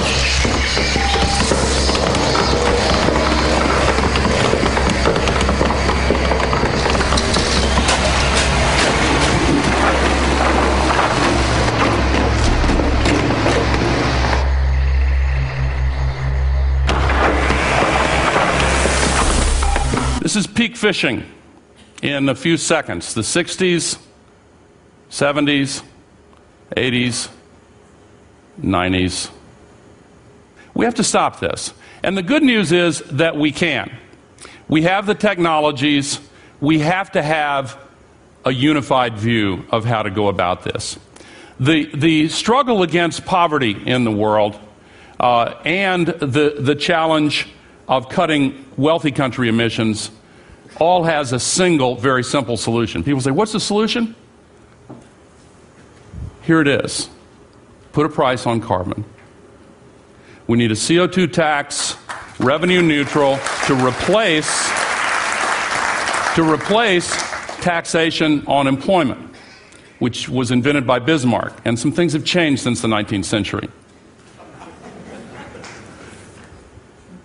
Peak 20.65 20.77
fishing 20.79 21.23
in 22.01 22.27
a 22.27 22.35
few 22.35 22.57
seconds. 22.57 23.13
The 23.13 23.21
60s, 23.21 23.99
70s, 25.11 25.83
80s, 26.75 27.29
90s. 28.63 29.31
We 30.73 30.87
have 30.87 30.95
to 30.95 31.05
stop 31.05 31.39
this. 31.39 31.75
And 32.03 32.17
the 32.17 32.23
good 32.23 32.43
news 32.43 32.73
is 32.73 33.01
that 33.11 33.37
we 33.37 33.53
can. 33.53 33.95
We 34.67 34.85
have 34.85 35.05
the 35.05 35.15
technologies. 35.15 36.19
We 36.63 36.79
have 36.79 37.13
to 37.13 37.23
have 37.23 37.79
a 38.47 38.51
unified 38.51 39.19
view 39.19 39.67
of 39.71 39.85
how 39.85 40.03
to 40.03 40.11
go 40.11 40.29
about 40.29 40.63
this. 40.63 40.99
The, 41.61 41.95
the 41.95 42.29
struggle 42.31 42.83
against 42.83 43.27
poverty 43.27 43.77
in 43.85 44.05
the 44.05 44.13
world 44.13 44.59
uh, 45.21 45.61
and 45.67 46.07
the, 46.07 46.57
the 46.59 46.75
challenge 46.75 47.49
of 47.87 48.09
cutting 48.09 48.65
wealthy 48.79 49.13
country 49.13 49.51
emissions 49.51 50.11
all 50.81 51.05
has 51.05 51.33
a 51.33 51.41
single, 51.41 51.97
very 51.97 52.25
simple 52.25 52.57
solution. 52.57 53.05
People 53.05 53.21
say, 53.21 53.31
What's 53.31 53.53
the 53.53 53.61
solution? 53.61 54.15
Here 56.43 56.61
it 56.61 56.69
is 56.69 57.09
put 57.95 58.05
a 58.05 58.09
price 58.09 58.45
on 58.45 58.61
carbon. 58.61 59.05
We 60.49 60.59
need 60.59 60.73
a 60.73 60.75
CO2 60.75 61.33
tax, 61.33 61.97
revenue 62.41 62.83
neutral, 62.83 63.39
to 63.67 63.75
replace, 63.87 64.69
to 66.35 66.43
replace 66.43 67.09
taxation 67.63 68.45
on 68.47 68.67
employment, 68.67 69.35
which 70.01 70.29
was 70.29 70.51
invented 70.51 70.87
by 70.87 70.99
Bismarck. 70.99 71.55
And 71.65 71.79
some 71.79 71.93
things 71.93 72.13
have 72.15 72.25
changed 72.25 72.63
since 72.63 72.83
the 72.83 72.89
19th 72.89 73.25
century. 73.25 73.69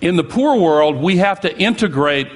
In 0.01 0.15
the 0.15 0.23
poor 0.23 0.55
world, 0.55 0.97
we 0.97 1.17
have 1.17 1.41
to 1.41 1.57
integrate 1.57 2.29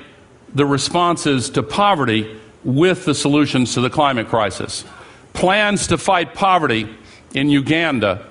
the 0.53 0.65
responses 0.65 1.49
to 1.51 1.63
poverty 1.63 2.39
with 2.63 3.05
the 3.05 3.15
solutions 3.15 3.73
to 3.73 3.81
the 3.81 3.89
climate 3.89 4.27
crisis. 4.27 4.85
Plans 5.33 5.87
to 5.87 5.97
fight 5.97 6.33
poverty 6.33 6.87
in 7.33 7.49
Uganda 7.49 8.25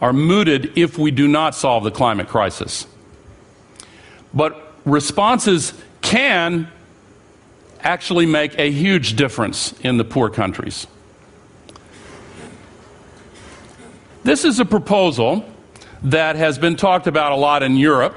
are 0.00 0.12
mooted 0.12 0.72
if 0.76 0.98
we 0.98 1.10
do 1.10 1.26
not 1.28 1.54
solve 1.54 1.84
the 1.84 1.90
climate 1.90 2.28
crisis. 2.28 2.86
But 4.32 4.74
responses 4.84 5.74
can 6.02 6.68
actually 7.80 8.26
make 8.26 8.58
a 8.58 8.70
huge 8.70 9.16
difference 9.16 9.72
in 9.80 9.96
the 9.96 10.04
poor 10.04 10.30
countries. 10.30 10.86
This 14.22 14.44
is 14.44 14.60
a 14.60 14.64
proposal 14.64 15.44
that 16.02 16.36
has 16.36 16.58
been 16.58 16.76
talked 16.76 17.06
about 17.06 17.32
a 17.32 17.36
lot 17.36 17.62
in 17.62 17.76
Europe. 17.76 18.14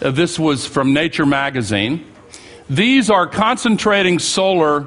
Uh, 0.00 0.12
this 0.12 0.38
was 0.38 0.64
from 0.64 0.92
Nature 0.92 1.26
magazine. 1.26 2.06
These 2.70 3.10
are 3.10 3.26
concentrating 3.26 4.20
solar 4.20 4.86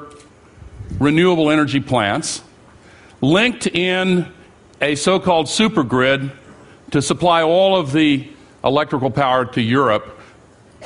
renewable 0.99 1.51
energy 1.51 1.81
plants 1.81 2.41
linked 3.19 3.67
in 3.67 4.31
a 4.79 4.95
so 4.95 5.19
called 5.19 5.47
supergrid 5.47 6.31
to 6.91 7.01
supply 7.01 7.43
all 7.43 7.75
of 7.75 7.91
the 7.91 8.27
electrical 8.63 9.11
power 9.11 9.45
to 9.45 9.61
Europe, 9.61 10.17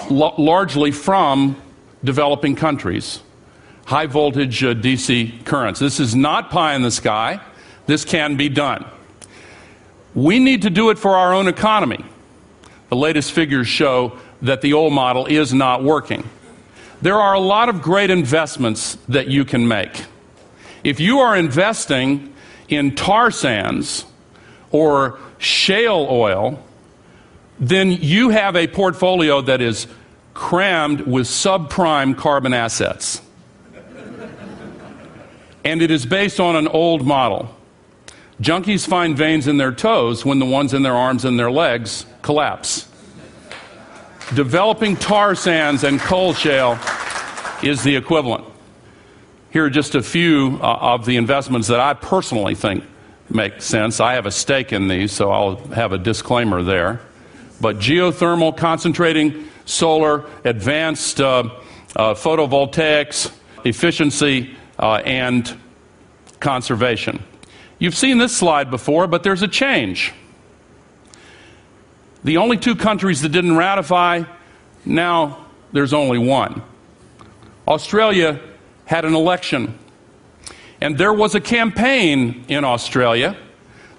l- 0.10 0.34
largely 0.40 0.92
from 0.92 1.56
developing 2.04 2.56
countries. 2.56 3.22
High 3.86 4.08
voltage 4.08 4.64
uh, 4.64 4.74
DC 4.74 5.46
currents. 5.46 5.80
This 5.80 6.00
is 6.00 6.16
not 6.16 6.50
pie 6.50 6.74
in 6.74 6.82
the 6.82 6.90
sky. 6.90 7.40
This 7.86 8.04
can 8.04 8.38
be 8.38 8.50
done. 8.50 8.86
We 10.16 10.40
need 10.40 10.64
to 10.64 10.72
do 10.72 10.90
it 10.90 10.98
for 10.98 11.16
our 11.16 11.32
own 11.32 11.48
economy. 11.48 12.04
The 12.90 12.96
latest 12.96 13.32
figures 13.32 13.68
show 13.68 14.18
that 14.42 14.62
the 14.62 14.74
old 14.74 14.94
model 14.94 15.26
is 15.26 15.54
not 15.54 15.84
working. 15.84 16.30
There 17.02 17.20
are 17.20 17.34
a 17.34 17.40
lot 17.40 17.70
of 17.70 17.82
great 17.82 18.10
investments 18.10 18.98
that 19.10 19.28
you 19.28 19.46
can 19.46 19.68
make. 19.68 20.06
If 20.84 21.00
you 21.00 21.20
are 21.20 21.36
investing 21.36 22.34
in 22.68 22.96
tar 22.96 23.32
sands 23.32 24.06
or 24.72 25.20
shale 25.38 26.08
oil, 26.10 26.64
then 27.60 27.92
you 27.92 28.30
have 28.30 28.56
a 28.56 28.68
portfolio 28.68 29.42
that 29.42 29.62
is 29.62 29.88
crammed 30.34 31.02
with 31.02 31.28
subprime 31.28 32.18
carbon 32.18 32.54
assets. 32.54 33.22
and 35.64 35.82
it 35.82 35.90
is 35.90 36.06
based 36.06 36.40
on 36.40 36.56
an 36.56 36.68
old 36.68 37.06
model. 37.06 37.55
Junkies 38.42 38.86
find 38.86 39.18
veins 39.18 39.48
in 39.48 39.58
their 39.58 39.72
toes 39.72 40.26
when 40.26 40.40
the 40.40 40.46
ones 40.46 40.74
in 40.74 40.84
their 40.84 40.96
arms 40.96 41.24
and 41.24 41.40
their 41.40 41.52
legs 41.52 42.06
collapse. 42.22 42.88
Developing 44.34 44.98
tar 44.98 45.36
sands 45.36 45.84
and 45.84 46.00
coal 46.00 46.34
shale 46.34 46.80
is 47.64 47.84
the 47.84 47.96
equivalent. 47.96 48.46
Here 49.52 49.64
are 49.64 49.70
just 49.70 49.96
a 49.96 50.04
few 50.04 50.60
uh, 50.62 50.78
of 50.82 51.06
the 51.06 51.16
investments 51.16 51.70
that 51.70 51.80
I 51.80 51.94
personally 51.94 52.56
think 52.56 52.84
make 53.30 53.62
sense. 53.62 54.00
I 54.00 54.14
have 54.14 54.26
a 54.26 54.32
stake 54.32 54.74
in 54.74 54.88
these, 54.88 55.12
so 55.12 55.32
I'll 55.32 55.56
have 55.68 55.94
a 55.94 55.98
disclaimer 55.98 56.62
there. 56.62 57.00
But 57.62 57.78
geothermal, 57.78 58.58
concentrating 58.58 59.48
solar, 59.66 60.26
advanced 60.44 61.22
uh, 61.22 61.50
uh, 61.96 62.14
photovoltaics, 62.14 63.34
efficiency, 63.64 64.56
uh, 64.78 64.96
and 65.06 65.58
conservation. 66.40 67.24
You've 67.78 67.96
seen 67.96 68.18
this 68.18 68.36
slide 68.36 68.72
before, 68.72 69.08
but 69.08 69.24
there's 69.24 69.42
a 69.42 69.48
change. 69.48 70.14
The 72.24 72.38
only 72.38 72.58
two 72.58 72.76
countries 72.76 73.22
that 73.22 73.30
didn't 73.30 73.56
ratify, 73.56 74.24
now 74.86 75.46
there's 75.74 75.94
only 75.94 76.18
one. 76.18 76.64
Australia 77.68 78.40
had 78.86 79.06
an 79.06 79.14
election, 79.14 79.78
and 80.80 80.98
there 80.98 81.14
was 81.14 81.36
a 81.36 81.42
campaign 81.42 82.46
in 82.48 82.64
Australia 82.64 83.36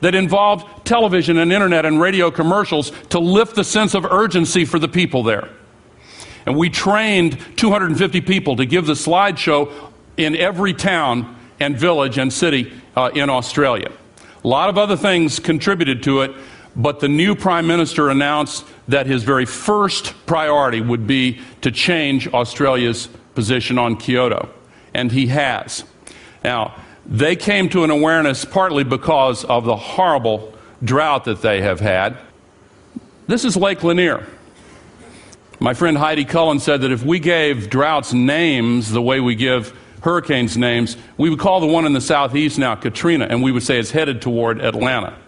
that 0.01 0.15
involved 0.15 0.87
television 0.87 1.39
and 1.39 1.53
internet 1.53 1.85
and 1.85 2.01
radio 2.01 2.31
commercials 2.31 2.91
to 3.11 3.19
lift 3.19 3.55
the 3.55 3.65
sense 3.65 3.95
of 3.95 4.05
urgency 4.05 4.65
for 4.65 4.79
the 4.79 4.89
people 4.89 5.23
there. 5.23 5.49
And 6.47 6.57
we 6.57 6.71
trained 6.71 7.39
250 7.57 8.21
people 8.21 8.57
to 8.57 8.65
give 8.65 8.87
the 8.87 8.93
slideshow 8.93 9.73
in 10.17 10.37
every 10.37 10.75
town 10.75 11.37
and 11.59 11.77
village 11.77 12.19
and 12.19 12.33
city 12.33 12.73
uh, 12.97 13.11
in 13.15 13.31
Australia. 13.31 13.93
A 14.45 14.49
lot 14.49 14.69
of 14.69 14.79
other 14.79 14.97
things 14.97 15.39
contributed 15.39 16.03
to 16.05 16.23
it, 16.23 16.33
but 16.75 17.01
the 17.01 17.09
new 17.09 17.35
prime 17.35 17.67
minister 17.67 18.09
announced 18.09 18.65
that 18.89 19.07
his 19.07 19.23
very 19.23 19.45
first 19.45 20.15
priority 20.27 20.81
would 20.81 21.07
be 21.07 21.41
to 21.63 21.71
change 21.71 22.29
Australia's 22.29 23.09
position 23.35 23.79
on 23.79 23.97
Kyoto. 23.97 24.49
And 24.95 25.13
he 25.13 25.27
has. 25.27 25.85
Now, 26.45 26.75
they 27.05 27.37
came 27.37 27.69
to 27.71 27.85
an 27.85 27.91
awareness 27.91 28.45
partly 28.45 28.85
because 28.85 29.45
of 29.45 29.65
the 29.65 29.77
horrible 29.77 30.55
drought 30.83 31.25
that 31.25 31.43
they 31.43 31.61
have 31.61 31.81
had. 31.81 32.17
This 33.27 33.45
is 33.45 33.57
Lake 33.57 33.83
Lanier. 33.83 34.27
My 35.59 35.75
friend 35.75 35.97
Heidi 35.97 36.25
Cullen 36.25 36.61
said 36.61 36.83
that 36.83 36.93
if 36.93 37.03
we 37.03 37.19
gave 37.19 37.71
droughts 37.71 38.13
names 38.13 38.91
the 38.91 39.03
way 39.03 39.21
we 39.21 39.35
give 39.35 39.77
hurricanes 40.07 40.57
names, 40.57 40.97
we 41.19 41.29
would 41.29 41.41
call 41.41 41.59
the 41.59 41.67
one 41.67 41.85
in 41.85 41.93
the 41.93 42.01
southeast 42.01 42.61
now 42.61 42.77
Katrina, 42.77 43.27
and 43.29 43.43
we 43.43 43.51
would 43.51 43.65
say 43.65 43.77
it's 43.77 43.91
headed 43.91 44.23
toward 44.23 44.61
Atlanta. 44.61 45.19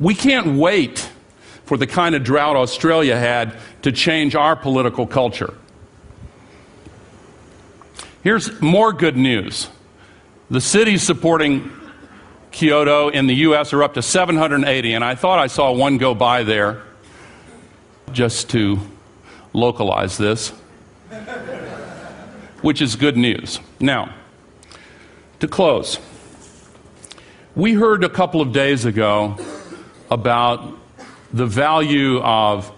We 0.00 0.14
can't 0.14 0.56
wait 0.56 1.10
for 1.66 1.76
the 1.76 1.86
kind 1.86 2.14
of 2.14 2.24
drought 2.24 2.56
Australia 2.56 3.18
had 3.18 3.54
to 3.82 3.92
change 3.92 4.34
our 4.34 4.56
political 4.56 5.06
culture. 5.06 5.52
Here's 8.22 8.62
more 8.62 8.94
good 8.94 9.18
news. 9.18 9.68
The 10.48 10.62
cities 10.62 11.02
supporting 11.02 11.70
Kyoto 12.52 13.10
in 13.10 13.26
the 13.26 13.34
U.S. 13.34 13.74
are 13.74 13.82
up 13.82 13.92
to 13.94 14.02
780, 14.02 14.94
and 14.94 15.04
I 15.04 15.16
thought 15.16 15.38
I 15.38 15.48
saw 15.48 15.70
one 15.72 15.98
go 15.98 16.14
by 16.14 16.44
there 16.44 16.82
just 18.10 18.48
to 18.50 18.80
localize 19.52 20.16
this, 20.16 20.54
which 22.66 22.82
is 22.82 22.96
good 22.96 23.16
news. 23.16 23.60
Now, 23.78 24.12
to 25.38 25.46
close, 25.46 26.00
we 27.54 27.74
heard 27.74 28.02
a 28.02 28.08
couple 28.08 28.40
of 28.40 28.50
days 28.52 28.84
ago 28.84 29.38
about 30.10 30.76
the 31.32 31.46
value 31.46 32.18
of 32.22 32.72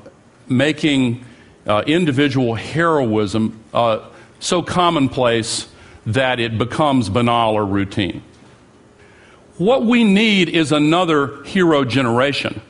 making 0.46 1.24
uh, 1.66 1.85
individual 1.87 2.55
heroism 2.55 3.59
uh, 3.72 4.07
so 4.40 4.61
commonplace 4.61 5.68
that 6.05 6.38
it 6.38 6.59
becomes 6.59 7.09
banal 7.09 7.55
or 7.55 7.64
routine. 7.64 8.22
What 9.57 9.87
we 9.87 10.05
need 10.05 10.51
is 10.51 10.70
another 10.70 11.42
hero 11.44 11.87
generation. 11.87 12.61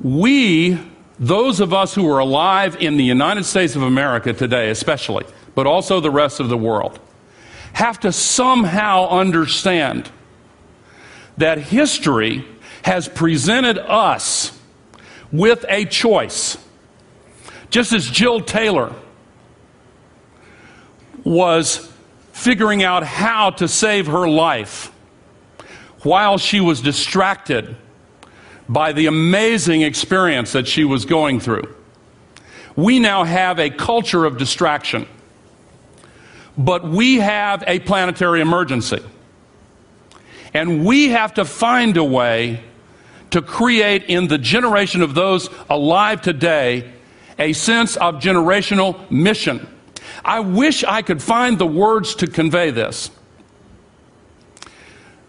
We, 0.00 0.78
those 1.18 1.60
of 1.60 1.72
us 1.72 1.94
who 1.94 2.10
are 2.10 2.18
alive 2.18 2.76
in 2.80 2.96
the 2.96 3.04
United 3.04 3.44
States 3.44 3.74
of 3.76 3.82
America 3.82 4.32
today, 4.32 4.70
especially, 4.70 5.24
but 5.54 5.66
also 5.66 6.00
the 6.00 6.10
rest 6.10 6.40
of 6.40 6.48
the 6.48 6.56
world, 6.56 6.98
have 7.72 7.98
to 8.00 8.12
somehow 8.12 9.08
understand 9.08 10.10
that 11.38 11.58
history 11.58 12.44
has 12.82 13.08
presented 13.08 13.78
us 13.78 14.58
with 15.32 15.64
a 15.68 15.84
choice. 15.84 16.56
Just 17.70 17.92
as 17.92 18.08
Jill 18.08 18.40
Taylor 18.40 18.94
was 21.24 21.92
figuring 22.32 22.82
out 22.82 23.02
how 23.02 23.50
to 23.50 23.66
save 23.66 24.06
her 24.06 24.28
life 24.28 24.92
while 26.02 26.38
she 26.38 26.60
was 26.60 26.80
distracted 26.80 27.76
by 28.68 28.92
the 28.92 29.06
amazing 29.06 29.82
experience 29.82 30.52
that 30.52 30.66
she 30.66 30.84
was 30.84 31.04
going 31.04 31.40
through. 31.40 31.74
We 32.74 32.98
now 32.98 33.24
have 33.24 33.58
a 33.58 33.70
culture 33.70 34.24
of 34.24 34.36
distraction, 34.36 35.06
but 36.58 36.86
we 36.86 37.16
have 37.16 37.64
a 37.66 37.78
planetary 37.80 38.40
emergency. 38.40 39.02
And 40.52 40.84
we 40.84 41.10
have 41.10 41.34
to 41.34 41.44
find 41.44 41.96
a 41.96 42.04
way 42.04 42.62
to 43.30 43.42
create 43.42 44.04
in 44.04 44.28
the 44.28 44.38
generation 44.38 45.02
of 45.02 45.14
those 45.14 45.50
alive 45.68 46.22
today 46.22 46.92
a 47.38 47.52
sense 47.52 47.96
of 47.96 48.16
generational 48.16 49.10
mission 49.10 49.66
I 50.26 50.40
wish 50.40 50.82
I 50.82 51.02
could 51.02 51.22
find 51.22 51.56
the 51.58 51.66
words 51.66 52.16
to 52.16 52.26
convey 52.26 52.70
this. 52.70 53.10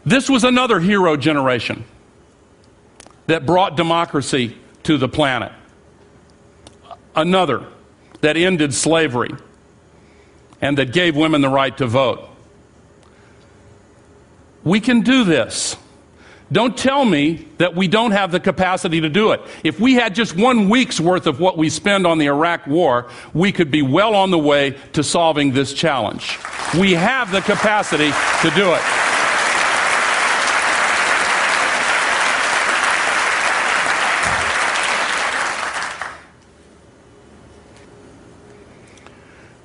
This 0.05 0.27
was 0.29 0.43
another 0.43 0.79
hero 0.79 1.15
generation 1.17 1.85
that 3.27 3.45
brought 3.45 3.77
democracy 3.77 4.57
to 4.83 4.97
the 4.97 5.07
planet. 5.07 5.51
Another 7.15 7.65
that 8.21 8.37
ended 8.37 8.73
slavery 8.73 9.31
and 10.61 10.77
that 10.77 10.91
gave 10.91 11.15
women 11.15 11.41
the 11.41 11.49
right 11.49 11.77
to 11.77 11.85
vote. 11.85 12.27
We 14.63 14.79
can 14.79 15.01
do 15.01 15.23
this. 15.23 15.77
Don't 16.51 16.77
tell 16.77 17.03
me 17.03 17.45
that 17.57 17.75
we 17.75 17.89
don't 17.89 18.11
have 18.11 18.31
the 18.31 18.39
capacity 18.39 19.01
to 19.01 19.09
do 19.09 19.31
it. 19.31 19.41
If 19.63 19.79
we 19.79 19.95
had 19.95 20.15
just 20.15 20.35
one 20.35 20.69
week's 20.69 20.99
worth 20.99 21.27
of 21.27 21.41
what 21.41 21.57
we 21.57 21.69
spend 21.69 22.07
on 22.07 22.19
the 22.19 22.27
Iraq 22.27 22.67
war, 22.67 23.09
we 23.33 23.51
could 23.51 23.69
be 23.69 23.81
well 23.81 24.15
on 24.15 24.31
the 24.31 24.37
way 24.37 24.77
to 24.93 25.03
solving 25.03 25.51
this 25.51 25.73
challenge. 25.73 26.39
We 26.79 26.93
have 26.93 27.31
the 27.31 27.41
capacity 27.41 28.11
to 28.41 28.55
do 28.55 28.73
it. 28.73 28.81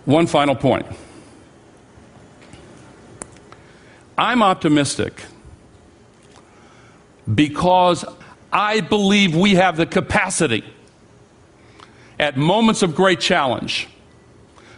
One 0.05 0.27
final 0.27 0.55
point. 0.55 0.87
I'm 4.19 4.43
optimistic 4.43 5.25
because 7.33 8.05
I 8.53 8.81
believe 8.81 9.35
we 9.35 9.55
have 9.55 9.77
the 9.77 9.87
capacity 9.87 10.65
at 12.19 12.37
moments 12.37 12.83
of 12.83 12.95
great 12.95 13.21
challenge 13.21 13.89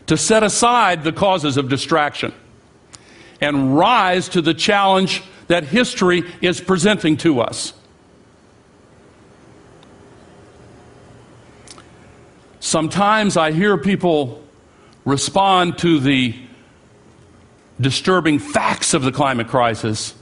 to 0.06 0.16
set 0.16 0.42
aside 0.42 1.02
the 1.02 1.12
causes 1.12 1.56
of 1.56 1.68
distraction 1.68 2.32
and 3.40 3.76
rise 3.76 4.28
to 4.30 4.42
the 4.42 4.54
challenge 4.54 5.22
that 5.48 5.64
history 5.64 6.22
is 6.40 6.60
presenting 6.60 7.16
to 7.18 7.40
us. 7.40 7.72
Sometimes 12.60 13.36
I 13.36 13.52
hear 13.52 13.76
people 13.76 14.43
respond 15.04 15.78
to 15.78 16.00
the 16.00 16.34
disturbing 17.80 18.38
facts 18.38 18.94
of 18.94 19.02
the 19.02 19.12
climate 19.12 19.48
crisis 19.48 20.14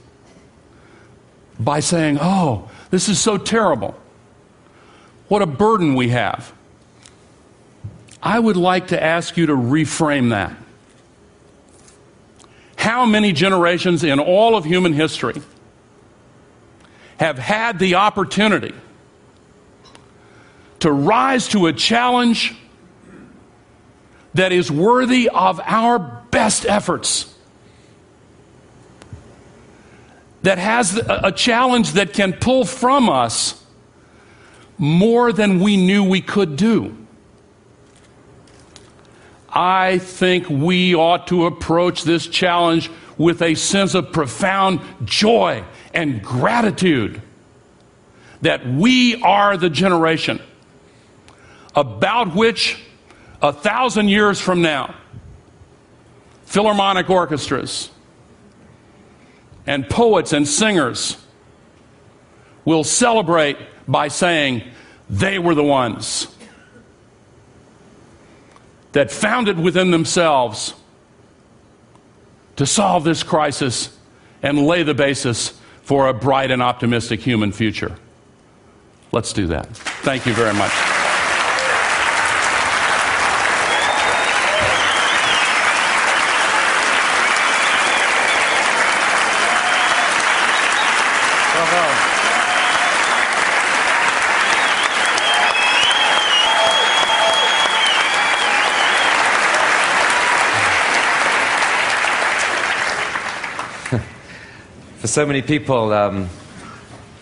by 1.59 1.79
saying, 1.79 2.17
oh, 2.19 2.69
this 2.89 3.09
is 3.09 3.19
so 3.19 3.37
terrible. 3.37 3.95
What 5.27 5.41
a 5.41 5.45
burden 5.45 5.95
we 5.95 6.09
have. 6.09 6.53
I 8.21 8.39
would 8.39 8.57
like 8.57 8.87
to 8.87 9.01
ask 9.01 9.37
you 9.37 9.47
to 9.47 9.53
reframe 9.53 10.29
that. 10.29 10.55
How 12.75 13.05
many 13.05 13.31
generations 13.31 14.03
in 14.03 14.19
all 14.19 14.55
of 14.55 14.65
human 14.65 14.93
history 14.93 15.41
have 17.17 17.37
had 17.37 17.79
the 17.79 17.95
opportunity 17.95 18.73
to 20.79 20.91
rise 20.91 21.47
to 21.49 21.67
a 21.67 21.73
challenge 21.73 22.55
that 24.33 24.51
is 24.51 24.71
worthy 24.71 25.29
of 25.29 25.59
our 25.63 25.99
best 26.31 26.65
efforts? 26.65 27.33
That 30.41 30.57
has 30.57 30.97
a 31.07 31.31
challenge 31.31 31.93
that 31.93 32.13
can 32.13 32.33
pull 32.33 32.65
from 32.65 33.09
us 33.09 33.63
more 34.77 35.31
than 35.31 35.59
we 35.59 35.77
knew 35.77 36.03
we 36.03 36.21
could 36.21 36.57
do. 36.57 36.97
I 39.49 39.99
think 39.99 40.49
we 40.49 40.95
ought 40.95 41.27
to 41.27 41.45
approach 41.45 42.03
this 42.03 42.27
challenge 42.27 42.89
with 43.17 43.41
a 43.41 43.55
sense 43.55 43.93
of 43.93 44.11
profound 44.11 44.81
joy 45.05 45.63
and 45.93 46.23
gratitude 46.23 47.21
that 48.41 48.67
we 48.67 49.21
are 49.21 49.55
the 49.55 49.69
generation 49.69 50.41
about 51.75 52.35
which 52.35 52.83
a 53.43 53.51
thousand 53.51 54.07
years 54.07 54.39
from 54.39 54.61
now, 54.61 54.95
philharmonic 56.45 57.09
orchestras 57.09 57.91
and 59.67 59.87
poets 59.89 60.31
and 60.31 60.47
singers 60.47 61.17
will 62.63 62.85
celebrate 62.85 63.57
by 63.85 64.07
saying 64.07 64.63
they 65.09 65.37
were 65.37 65.53
the 65.53 65.63
ones 65.63 66.27
that 68.93 69.11
found 69.11 69.49
it 69.49 69.57
within 69.57 69.91
themselves 69.91 70.73
to 72.55 72.65
solve 72.65 73.03
this 73.03 73.23
crisis 73.23 73.97
and 74.41 74.65
lay 74.65 74.83
the 74.83 74.93
basis 74.93 75.59
for 75.81 76.07
a 76.07 76.13
bright 76.13 76.51
and 76.51 76.61
optimistic 76.61 77.19
human 77.19 77.51
future. 77.51 77.95
Let's 79.11 79.33
do 79.33 79.47
that. 79.47 79.67
Thank 79.75 80.25
you 80.25 80.33
very 80.33 80.53
much. 80.53 80.71
for 105.02 105.02
so 105.13 105.27
many 105.27 105.43
people 105.43 105.93
um, 105.93 106.27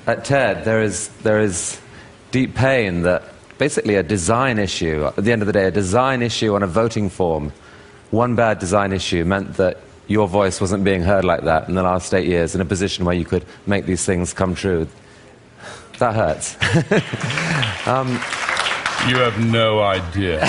at 0.08 0.24
TED, 0.24 0.64
there 0.64 0.82
is, 0.82 1.10
there 1.24 1.42
is 1.42 1.78
deep 2.32 2.56
pain 2.56 3.02
that 3.02 3.22
basically 3.58 3.96
a 3.96 4.04
design 4.04 4.60
issue, 4.60 5.04
at 5.04 5.18
the 5.18 5.34
end 5.34 5.42
of 5.42 5.46
the 5.46 5.52
day, 5.52 5.66
a 5.66 5.72
design 5.72 6.22
issue 6.22 6.56
on 6.56 6.64
a 6.64 6.68
voting 6.68 7.10
form, 7.10 7.52
one 8.12 8.34
bad 8.34 8.60
design 8.60 8.94
issue 8.94 9.26
meant 9.26 9.56
that 9.56 9.78
your 10.08 10.26
voice 10.30 10.62
wasn't 10.62 10.86
being 10.86 11.02
heard 11.02 11.26
like 11.26 11.42
that 11.42 11.68
in 11.68 11.76
the 11.76 11.84
last 11.84 12.14
eight 12.14 12.28
years 12.28 12.56
in 12.56 12.62
a 12.62 12.66
position 12.66 13.04
where 13.04 13.14
you 13.14 13.26
could 13.26 13.46
make 13.66 13.86
these 13.86 14.06
things 14.06 14.32
come 14.32 14.56
true. 14.56 14.88
That 16.00 16.16
hurts. 16.16 16.56
um, 17.90 18.08
you 19.10 19.18
have 19.18 19.38
no 19.46 19.82
idea. 19.82 20.40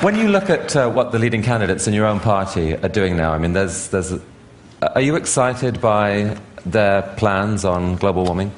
When 0.00 0.16
you 0.16 0.28
look 0.28 0.48
at 0.48 0.74
uh, 0.74 0.88
what 0.88 1.12
the 1.12 1.18
leading 1.18 1.42
candidates 1.42 1.86
in 1.86 1.92
your 1.92 2.06
own 2.06 2.20
party 2.20 2.74
are 2.74 2.88
doing 2.88 3.18
now, 3.18 3.34
I 3.34 3.38
mean, 3.38 3.52
there's, 3.52 3.88
there's 3.88 4.12
a, 4.12 4.20
are 4.94 5.02
you 5.02 5.14
excited 5.14 5.78
by 5.78 6.38
their 6.64 7.02
plans 7.18 7.66
on 7.66 7.96
global 7.96 8.24
warming? 8.24 8.50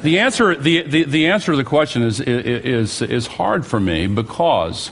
The 0.00 0.18
answer, 0.20 0.54
the, 0.54 0.80
the, 0.80 1.04
the, 1.04 1.26
answer 1.26 1.52
to 1.52 1.58
the 1.58 1.64
question 1.64 2.04
is, 2.04 2.20
is, 2.20 3.02
is 3.02 3.26
hard 3.26 3.66
for 3.66 3.78
me 3.78 4.06
because, 4.06 4.90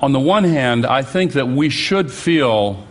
on 0.00 0.12
the 0.12 0.20
one 0.20 0.44
hand, 0.44 0.86
I 0.86 1.02
think 1.02 1.32
that 1.32 1.48
we 1.48 1.68
should 1.68 2.10
feel 2.10 2.86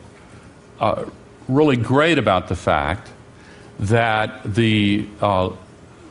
uh, 0.80 1.06
really 1.47 1.77
great 1.77 2.17
about 2.17 2.47
the 2.47 2.55
fact 2.55 3.10
that 3.79 4.43
the, 4.43 5.07
uh, 5.21 5.49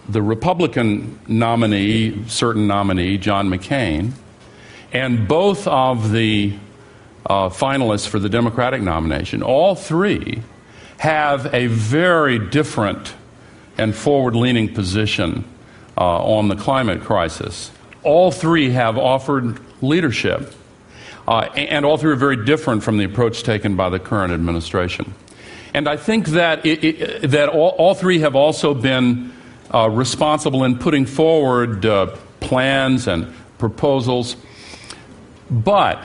the 0.09 0.23
Republican 0.23 1.19
nominee, 1.27 2.25
certain 2.29 2.67
nominee, 2.67 3.19
John 3.19 3.49
McCain, 3.49 4.13
and 4.93 5.27
both 5.27 5.67
of 5.67 6.13
the 6.13 6.57
uh, 7.27 7.49
finalists 7.49 8.07
for 8.07 8.19
the 8.19 8.29
Democratic 8.29 8.83
nomination, 8.83 9.43
all 9.43 9.75
three 9.75 10.43
have 10.99 11.53
a 11.53 11.67
very 11.67 12.39
different 12.39 13.15
and 13.79 13.95
forward 13.95 14.35
leaning 14.35 14.73
position 14.73 15.45
uh, 15.99 16.25
on 16.25 16.49
the 16.49 16.57
climate 16.57 17.03
crisis. 17.03 17.71
All 18.03 18.31
three 18.31 18.71
have 18.71 18.97
offered 18.97 19.61
leadership, 19.83 20.55
uh, 21.27 21.49
and 21.57 21.85
all 21.85 21.99
three 21.99 22.13
are 22.13 22.17
very 22.17 22.45
different 22.45 22.83
from 22.83 22.97
the 22.97 23.05
approach 23.05 23.43
taken 23.43 23.77
by 23.77 23.91
the 23.91 23.99
current 23.99 24.33
administration. 24.33 25.13
And 25.77 25.91
I 25.91 25.99
think 25.99 26.29
that, 26.29 26.65
it, 26.65 26.83
it, 26.83 27.31
that 27.33 27.51
all, 27.51 27.69
all, 27.77 27.95
three 27.95 28.21
have 28.21 28.35
also 28.35 28.73
been 28.73 29.31
uh, 29.75 29.91
responsible 29.91 30.65
in 30.65 30.79
putting 30.79 31.05
forward 31.05 31.85
uh, 31.85 32.17
plans 32.41 33.07
and 33.07 33.31
proposals. 33.59 34.37
But 35.51 36.03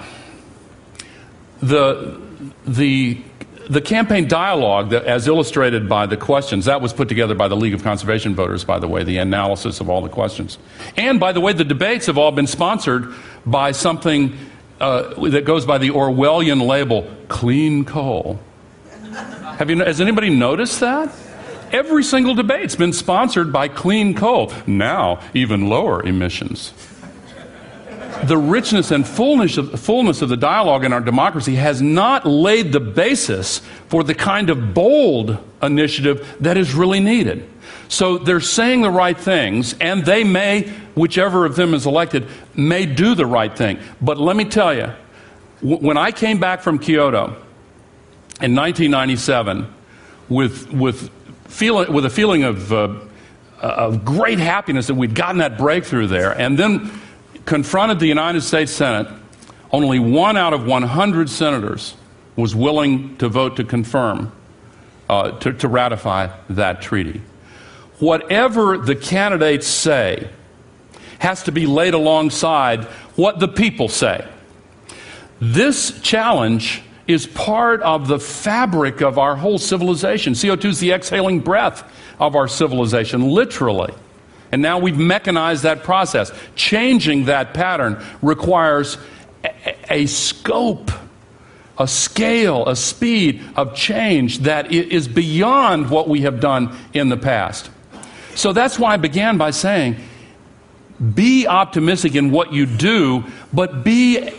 the, 1.62 2.20
the, 2.68 3.22
the 3.70 3.80
campaign 3.80 4.28
dialogue, 4.28 4.90
that, 4.90 5.06
as 5.06 5.26
illustrated 5.30 5.88
by 5.88 6.06
the 6.06 6.18
questions, 6.18 6.66
that 6.66 6.82
was 6.82 6.92
put 6.92 7.08
together 7.08 7.34
by 7.34 7.48
the 7.48 7.56
League 7.56 7.74
of 7.74 7.82
Conservation 7.82 8.36
Voters, 8.36 8.66
by 8.66 8.78
the 8.78 8.90
way, 8.90 9.06
the 9.06 9.20
analysis 9.20 9.80
of 9.80 9.90
all 9.90 10.02
the 10.02 10.10
questions. 10.10 10.58
And 10.98 11.18
by 11.18 11.32
the 11.32 11.40
way, 11.40 11.54
the 11.54 11.64
debates 11.64 12.08
have 12.08 12.18
all 12.18 12.34
been 12.34 12.46
sponsored 12.46 13.14
by 13.46 13.72
something 13.72 14.38
uh, 14.82 15.30
that 15.30 15.46
goes 15.46 15.66
by 15.66 15.78
the 15.78 15.92
Orwellian 15.92 16.68
label 16.68 17.10
clean 17.30 17.86
coal. 17.86 18.38
Have 19.62 19.70
you, 19.70 19.78
has 19.78 20.02
anybody 20.02 20.32
noticed 20.32 20.80
that? 20.80 21.14
Every 21.72 22.04
single 22.04 22.34
debate's 22.34 22.76
been 22.76 22.94
sponsored 22.94 23.54
by 23.54 23.68
clean 23.68 24.16
coal. 24.16 24.52
Now, 24.66 25.20
even 25.36 25.70
lower 25.70 26.02
emissions. 26.02 26.74
The 28.24 28.40
richness 28.40 28.90
and 28.90 29.08
fullness 29.08 29.58
of, 29.58 29.80
fullness 29.80 30.24
of 30.24 30.30
the 30.30 30.36
dialogue 30.36 30.84
in 30.84 30.94
our 30.94 31.00
democracy 31.00 31.54
has 31.58 31.80
not 31.80 32.26
laid 32.26 32.72
the 32.72 32.80
basis 32.80 33.60
for 33.88 34.04
the 34.04 34.16
kind 34.16 34.50
of 34.50 34.74
bold 34.74 35.38
initiative 35.62 36.38
that 36.40 36.58
is 36.58 36.74
really 36.74 37.00
needed. 37.00 37.48
So 37.88 38.18
they're 38.18 38.40
saying 38.40 38.82
the 38.82 38.90
right 38.90 39.16
things, 39.16 39.76
and 39.80 40.04
they 40.04 40.24
may, 40.24 40.70
whichever 40.96 41.46
of 41.46 41.56
them 41.56 41.76
is 41.76 41.86
elected, 41.86 42.28
may 42.56 42.88
do 42.88 43.14
the 43.14 43.28
right 43.28 43.56
thing. 43.56 43.78
But 44.02 44.18
let 44.18 44.36
me 44.36 44.46
tell 44.46 44.74
you, 44.74 44.88
when 45.62 45.98
I 45.98 46.10
came 46.10 46.40
back 46.40 46.62
from 46.62 46.80
Kyoto, 46.80 47.38
in 48.44 48.56
1997 48.56 49.72
with, 50.30 50.72
with, 50.72 51.10
feel, 51.46 51.92
with 51.92 52.06
a 52.06 52.10
feeling 52.10 52.44
of, 52.44 52.74
uh, 52.74 52.98
of 53.62 54.04
great 54.04 54.40
happiness 54.40 54.88
that 54.88 54.96
we'd 54.96 55.16
gotten 55.16 55.38
that 55.38 55.58
breakthrough 55.58 56.08
there, 56.08 56.32
and 56.32 56.58
then 56.58 56.92
confronted 57.46 58.00
the 58.00 58.08
United 58.08 58.42
States 58.42 58.72
Senate. 58.72 59.08
Only 59.72 60.00
one 60.00 60.38
out 60.38 60.54
of 60.54 60.66
100 60.66 61.30
senators 61.30 61.96
was 62.36 62.56
willing 62.56 63.18
to 63.18 63.30
vote 63.30 63.58
to 63.58 63.64
confirm, 63.64 64.32
uh, 65.10 65.32
to, 65.40 65.54
to 65.54 65.68
ratify 65.68 66.30
that 66.50 66.82
treaty. 66.82 67.22
Whatever 68.00 68.78
the 68.78 68.96
candidates 68.96 69.68
say 69.68 70.30
has 71.20 71.44
to 71.44 71.52
be 71.52 71.68
laid 71.68 71.94
alongside 71.94 72.86
what 73.16 73.40
the 73.40 73.48
people 73.48 73.88
say. 73.88 74.28
This 75.40 76.00
challenge 76.02 76.82
is 77.08 77.28
part 77.28 77.82
of 77.82 78.08
the 78.08 78.20
fabric 78.20 79.02
of 79.02 79.18
our 79.18 79.36
whole 79.36 79.58
civilization. 79.58 80.34
CO2 80.34 80.66
is 80.66 80.80
the 80.80 80.92
exhaling 80.92 81.40
breath 81.40 81.84
of 82.20 82.36
our 82.36 82.48
civilization, 82.48 83.30
literally. 83.30 83.94
And 84.52 84.62
now 84.62 84.80
we've 84.80 84.98
mechanized 84.98 85.64
that 85.64 85.84
process. 85.84 86.32
Changing 86.56 87.26
that 87.26 87.54
pattern 87.54 88.04
requires 88.22 88.98
a, 89.44 89.76
a 89.90 90.06
scope, 90.06 90.92
a 91.78 91.88
scale, 91.88 92.68
a 92.68 92.76
speed 92.76 93.42
of 93.56 93.76
change 93.76 94.40
that 94.40 94.72
is 94.72 95.08
beyond 95.08 95.90
what 95.90 96.08
we 96.08 96.22
have 96.22 96.40
done 96.40 96.76
in 96.94 97.10
the 97.10 97.18
past. 97.18 97.70
So 98.36 98.54
that's 98.54 98.78
why 98.78 98.94
I 98.94 98.98
began 98.98 99.38
by 99.38 99.52
saying 99.52 99.98
be 101.16 101.48
optimistic 101.48 102.14
in 102.14 102.30
what 102.30 102.54
you 102.54 102.68
do, 102.68 103.24
but 103.52 103.84
be 103.84 104.30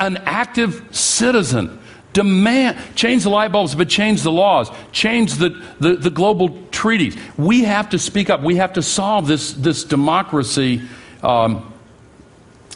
an 0.00 0.16
active 0.18 0.84
citizen. 0.90 1.77
Demand, 2.12 2.76
change 2.94 3.22
the 3.22 3.30
light 3.30 3.52
bulbs, 3.52 3.74
but 3.74 3.88
change 3.88 4.22
the 4.22 4.32
laws, 4.32 4.70
change 4.92 5.34
the, 5.34 5.50
the, 5.78 5.96
the 5.96 6.10
global 6.10 6.58
treaties. 6.70 7.16
We 7.36 7.64
have 7.64 7.90
to 7.90 7.98
speak 7.98 8.30
up. 8.30 8.42
We 8.42 8.56
have 8.56 8.72
to 8.74 8.82
solve 8.82 9.26
this, 9.26 9.52
this 9.52 9.84
democracy, 9.84 10.82
um, 11.22 11.72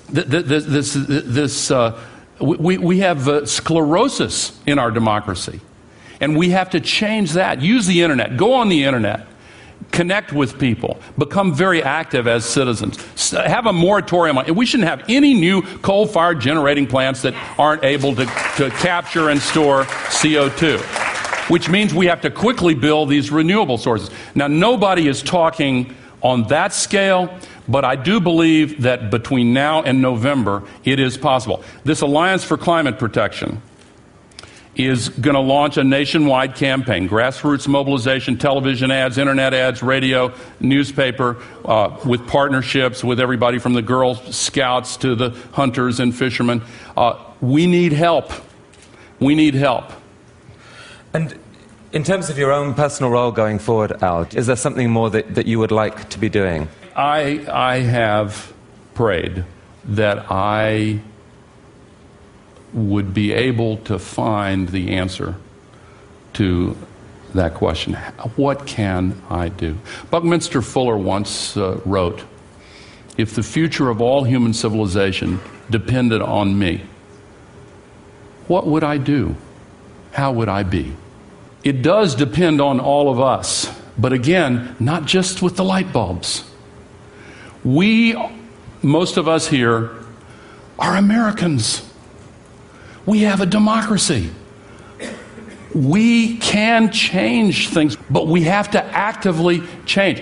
this, 0.09 0.95
this, 0.95 1.71
uh, 1.71 1.99
we, 2.41 2.77
we 2.79 2.99
have 2.99 3.29
uh, 3.29 3.47
sclerosis 3.47 4.61
in 4.67 4.79
our 4.79 4.91
democracy. 4.91 5.61
And 6.21 6.37
we 6.37 6.51
have 6.51 6.71
to 6.71 6.81
change 6.81 7.33
that. 7.33 7.63
Use 7.63 7.87
the 7.87 8.03
internet. 8.03 8.37
Go 8.37 8.53
on 8.55 8.69
the 8.69 8.85
internet 8.85 9.27
connect 9.93 10.33
with 10.33 10.59
people, 10.59 10.99
become 11.17 11.55
very 11.55 11.83
active 11.83 12.27
as 12.27 12.45
citizens, 12.45 12.97
have 13.31 13.67
a 13.67 13.73
moratorium. 13.73 14.39
On, 14.39 14.55
we 14.55 14.67
shouldn't 14.67 14.89
have 14.89 15.05
any 15.09 15.35
new 15.35 15.63
coal 15.79 16.07
fired 16.07 16.41
generating 16.41 16.87
plants 16.87 17.23
that 17.23 17.35
aren't 17.59 17.85
able 17.85 18.15
to, 18.17 18.25
to 18.57 18.71
capture 18.81 19.29
and 19.29 19.41
store 19.41 19.85
CO2, 19.85 20.81
which 21.51 21.69
means 21.69 21.95
we 21.95 22.07
have 22.07 22.23
to 22.23 22.31
quickly 22.31 22.75
build 22.75 23.09
these 23.09 23.31
renewable 23.31 23.79
sources. 23.79 24.11
Now, 24.35 24.49
nobody 24.49 25.07
is 25.07 25.23
talking 25.23 25.95
on 26.23 26.45
that 26.49 26.73
scale, 26.73 27.33
but 27.69 27.85
I 27.85 27.97
do 27.97 28.21
believe 28.21 28.83
that 28.83 29.11
between 29.11 29.53
now 29.53 29.83
and 29.83 30.01
November, 30.01 30.63
it 30.85 30.99
is 30.99 31.17
possible. 31.17 31.63
This 31.85 32.01
Alliance 32.01 32.43
for 32.43 32.57
Climate 32.57 32.99
Protection 32.99 33.61
is 34.75 35.11
going 35.11 35.35
to 35.35 35.41
launch 35.41 35.77
a 35.77 35.85
nationwide 35.85 36.55
campaign 36.55 37.09
grassroots 37.09 37.69
mobilization, 37.69 38.39
television 38.39 38.91
ads, 38.91 39.19
internet 39.19 39.53
ads, 39.53 39.83
radio, 39.83 40.33
newspaper, 40.61 41.37
uh, 41.65 41.99
with 42.07 42.27
partnerships 42.27 43.05
with 43.05 43.21
everybody 43.21 43.59
from 43.59 43.75
the 43.75 43.83
Girl 43.83 44.15
Scouts 44.15 44.97
to 44.99 45.15
the 45.15 45.31
hunters 45.53 46.01
and 46.01 46.15
fishermen. 46.15 46.63
Uh, 46.97 47.23
we 47.41 47.67
need 47.67 47.93
help. 47.93 48.33
We 49.21 49.35
need 49.35 49.55
help. 49.55 49.93
And 51.13 51.39
in 51.93 52.03
terms 52.05 52.31
of 52.31 52.39
your 52.39 52.53
own 52.53 52.73
personal 52.73 53.11
role 53.11 53.31
going 53.31 53.59
forward, 53.59 54.03
Al, 54.03 54.27
is 54.35 54.47
there 54.47 54.57
something 54.57 54.91
more 54.91 55.11
that, 55.11 55.35
that 55.35 55.47
you 55.47 55.59
would 55.59 55.73
like 55.73 56.09
to 56.11 56.19
be 56.19 56.31
doing? 56.31 56.69
I, 56.97 57.45
I 57.51 57.81
have 57.81 58.53
prayed 58.95 59.45
that 59.85 60.31
I 60.31 61.01
would 62.73 63.13
be 63.13 63.33
able 63.33 63.77
to 63.79 63.99
find 63.99 64.69
the 64.69 64.93
answer 64.93 65.37
to 66.35 66.77
that 67.35 67.55
question. 67.55 67.95
What 68.37 68.67
can 68.67 69.21
I 69.31 69.49
do? 69.49 69.79
Buckminster 70.11 70.63
Fuller 70.63 70.97
once 70.97 71.57
uh, 71.57 71.81
wrote 71.85 72.25
If 73.17 73.35
the 73.35 73.43
future 73.43 73.89
of 73.89 74.01
all 74.01 74.25
human 74.25 74.55
civilization 74.55 75.41
depended 75.71 76.23
on 76.23 76.59
me, 76.59 76.83
what 78.49 78.67
would 78.67 78.85
I 78.85 78.99
do? 78.99 79.37
How 80.13 80.33
would 80.33 80.49
I 80.49 80.63
be? 80.63 80.95
It 81.65 81.83
does 81.83 82.15
depend 82.15 82.61
on 82.61 82.81
all 82.81 83.11
of 83.11 83.21
us, 83.21 83.73
but 83.97 84.13
again, 84.13 84.77
not 84.81 85.07
just 85.07 85.43
with 85.43 85.57
the 85.57 85.65
light 85.65 85.93
bulbs. 85.93 86.45
We, 87.65 88.17
most 88.83 89.17
of 89.17 89.29
us 89.29 89.47
here, 89.47 89.91
are 90.79 90.97
Americans. 90.97 91.89
We 93.07 93.21
have 93.23 93.41
a 93.41 93.47
democracy. 93.47 94.31
We 95.75 96.37
can 96.37 96.93
change 96.93 97.69
things, 97.71 97.97
but 98.11 98.27
we 98.27 98.43
have 98.43 98.73
to 98.73 98.85
actively 98.85 99.63
change. 99.87 100.21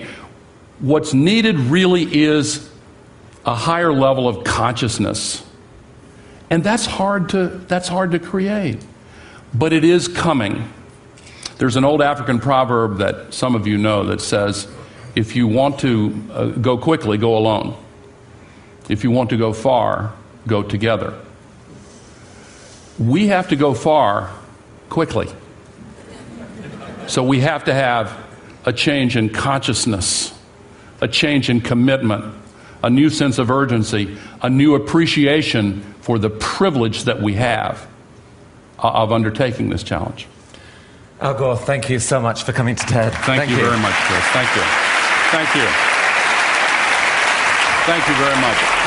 What's 0.79 1.13
needed 1.13 1.57
really 1.57 2.23
is 2.23 2.69
a 3.45 3.53
higher 3.53 3.91
level 3.91 4.27
of 4.27 4.43
consciousness. 4.43 5.45
And 6.49 6.63
that's 6.63 6.85
hard 6.85 7.29
to, 7.29 7.47
that's 7.47 7.87
hard 7.87 8.11
to 8.11 8.19
create. 8.19 8.83
But 9.53 9.73
it 9.73 9.83
is 9.83 10.07
coming. 10.07 10.71
There's 11.57 11.75
an 11.75 11.83
old 11.83 12.01
African 12.01 12.39
proverb 12.39 12.97
that 12.97 13.33
some 13.33 13.55
of 13.55 13.67
you 13.67 13.77
know 13.77 14.05
that 14.05 14.21
says, 14.21 14.67
if 15.15 15.35
you 15.35 15.47
want 15.47 15.79
to 15.79 16.23
uh, 16.31 16.45
go 16.45 16.77
quickly, 16.77 17.17
go 17.17 17.37
alone. 17.37 17.75
If 18.89 19.03
you 19.03 19.11
want 19.11 19.29
to 19.31 19.37
go 19.37 19.53
far, 19.53 20.13
go 20.47 20.63
together 20.63 21.19
we 23.01 23.27
have 23.27 23.49
to 23.49 23.55
go 23.55 23.73
far 23.73 24.31
quickly. 24.89 25.27
So 27.07 27.23
we 27.23 27.39
have 27.39 27.65
to 27.65 27.73
have 27.73 28.15
a 28.63 28.71
change 28.71 29.17
in 29.17 29.29
consciousness, 29.29 30.37
a 31.01 31.07
change 31.07 31.49
in 31.49 31.61
commitment, 31.61 32.35
a 32.83 32.89
new 32.89 33.09
sense 33.09 33.39
of 33.39 33.49
urgency, 33.49 34.17
a 34.41 34.49
new 34.49 34.75
appreciation 34.75 35.81
for 36.01 36.19
the 36.19 36.29
privilege 36.29 37.05
that 37.05 37.21
we 37.21 37.33
have 37.33 37.87
uh, 38.79 38.89
of 38.89 39.11
undertaking 39.11 39.69
this 39.69 39.83
challenge. 39.83 40.27
Al 41.19 41.33
Gore, 41.33 41.57
thank 41.57 41.89
you 41.89 41.99
so 41.99 42.19
much 42.21 42.43
for 42.43 42.51
coming 42.53 42.75
to 42.75 42.85
TED. 42.85 43.13
Thank, 43.13 43.25
thank 43.25 43.49
you, 43.49 43.57
you 43.57 43.63
very 43.63 43.79
much, 43.79 43.93
Chris. 43.93 44.23
Thank 44.29 44.55
you. 44.55 44.63
Thank 45.31 45.55
you. 45.55 45.67
Thank 47.85 48.07
you 48.07 48.15
very 48.23 48.41
much. 48.41 48.80